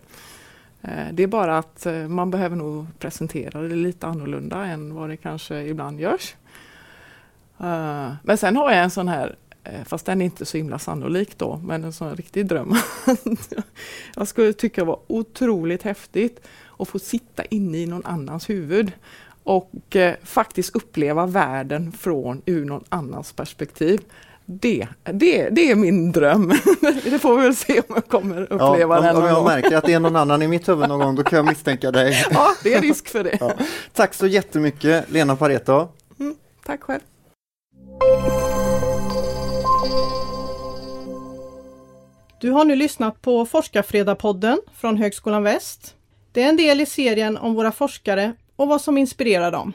Eh, 0.81 0.89
det 1.11 1.23
är 1.23 1.27
bara 1.27 1.57
att 1.57 1.85
eh, 1.85 1.93
man 1.93 2.31
behöver 2.31 2.55
nog 2.55 2.85
presentera 2.99 3.61
det 3.61 3.75
lite 3.75 4.07
annorlunda 4.07 4.65
än 4.65 4.95
vad 4.95 5.09
det 5.09 5.17
kanske 5.17 5.61
ibland 5.63 5.99
görs. 5.99 6.35
Men 8.23 8.37
sen 8.37 8.55
har 8.55 8.71
jag 8.71 8.83
en 8.83 8.91
sån 8.91 9.07
här, 9.07 9.35
fast 9.85 10.05
den 10.05 10.21
är 10.21 10.25
inte 10.25 10.45
så 10.45 10.57
himla 10.57 10.79
sannolik 10.79 11.37
då, 11.37 11.61
men 11.65 11.83
en 11.83 11.93
sån 11.93 12.15
riktig 12.15 12.45
dröm. 12.45 12.75
jag 14.15 14.27
skulle 14.27 14.53
tycka 14.53 14.81
det 14.81 14.87
var 14.87 14.99
otroligt 15.07 15.83
häftigt 15.83 16.41
att 16.79 16.87
få 16.87 16.99
sitta 16.99 17.45
inne 17.45 17.77
i 17.77 17.85
någon 17.85 18.05
annans 18.05 18.49
huvud 18.49 18.91
och 19.43 19.95
eh, 19.95 20.15
faktiskt 20.23 20.75
uppleva 20.75 21.25
världen 21.25 21.91
från 21.91 22.41
ur 22.45 22.65
någon 22.65 22.83
annans 22.89 23.33
perspektiv. 23.33 24.01
Det, 24.45 24.87
det, 25.03 25.49
det 25.49 25.71
är 25.71 25.75
min 25.75 26.11
dröm. 26.11 26.47
det 27.03 27.19
får 27.19 27.37
vi 27.37 27.43
väl 27.43 27.55
se 27.55 27.79
om 27.79 27.85
jag 27.95 28.07
kommer 28.07 28.41
uppleva 28.41 28.95
ja, 28.95 29.01
den. 29.01 29.15
Om, 29.15 29.23
om 29.23 29.29
jag 29.29 29.43
märker 29.43 29.77
att 29.77 29.83
det 29.83 29.93
är 29.93 29.99
någon 29.99 30.15
annan 30.15 30.41
i 30.41 30.47
mitt 30.47 30.69
huvud 30.69 30.89
någon 30.89 30.99
gång, 30.99 31.15
då 31.15 31.23
kan 31.23 31.37
jag 31.37 31.45
misstänka 31.45 31.91
dig. 31.91 32.25
ja, 32.31 32.51
det 32.63 32.73
är 32.73 32.81
risk 32.81 33.07
för 33.07 33.23
det. 33.23 33.37
Ja. 33.39 33.51
Tack 33.93 34.13
så 34.13 34.27
jättemycket 34.27 35.11
Lena 35.11 35.35
Pareto. 35.35 35.87
Mm, 36.19 36.35
tack 36.65 36.83
själv. 36.83 37.01
Du 42.41 42.51
har 42.51 42.65
nu 42.65 42.75
lyssnat 42.75 43.21
på 43.21 43.45
Forskarfredagpodden 43.45 44.59
från 44.75 44.97
Högskolan 44.97 45.43
Väst. 45.43 45.95
Det 46.31 46.43
är 46.43 46.49
en 46.49 46.57
del 46.57 46.81
i 46.81 46.85
serien 46.85 47.37
om 47.37 47.53
våra 47.53 47.71
forskare 47.71 48.33
och 48.55 48.67
vad 48.67 48.81
som 48.81 48.97
inspirerar 48.97 49.51
dem. 49.51 49.73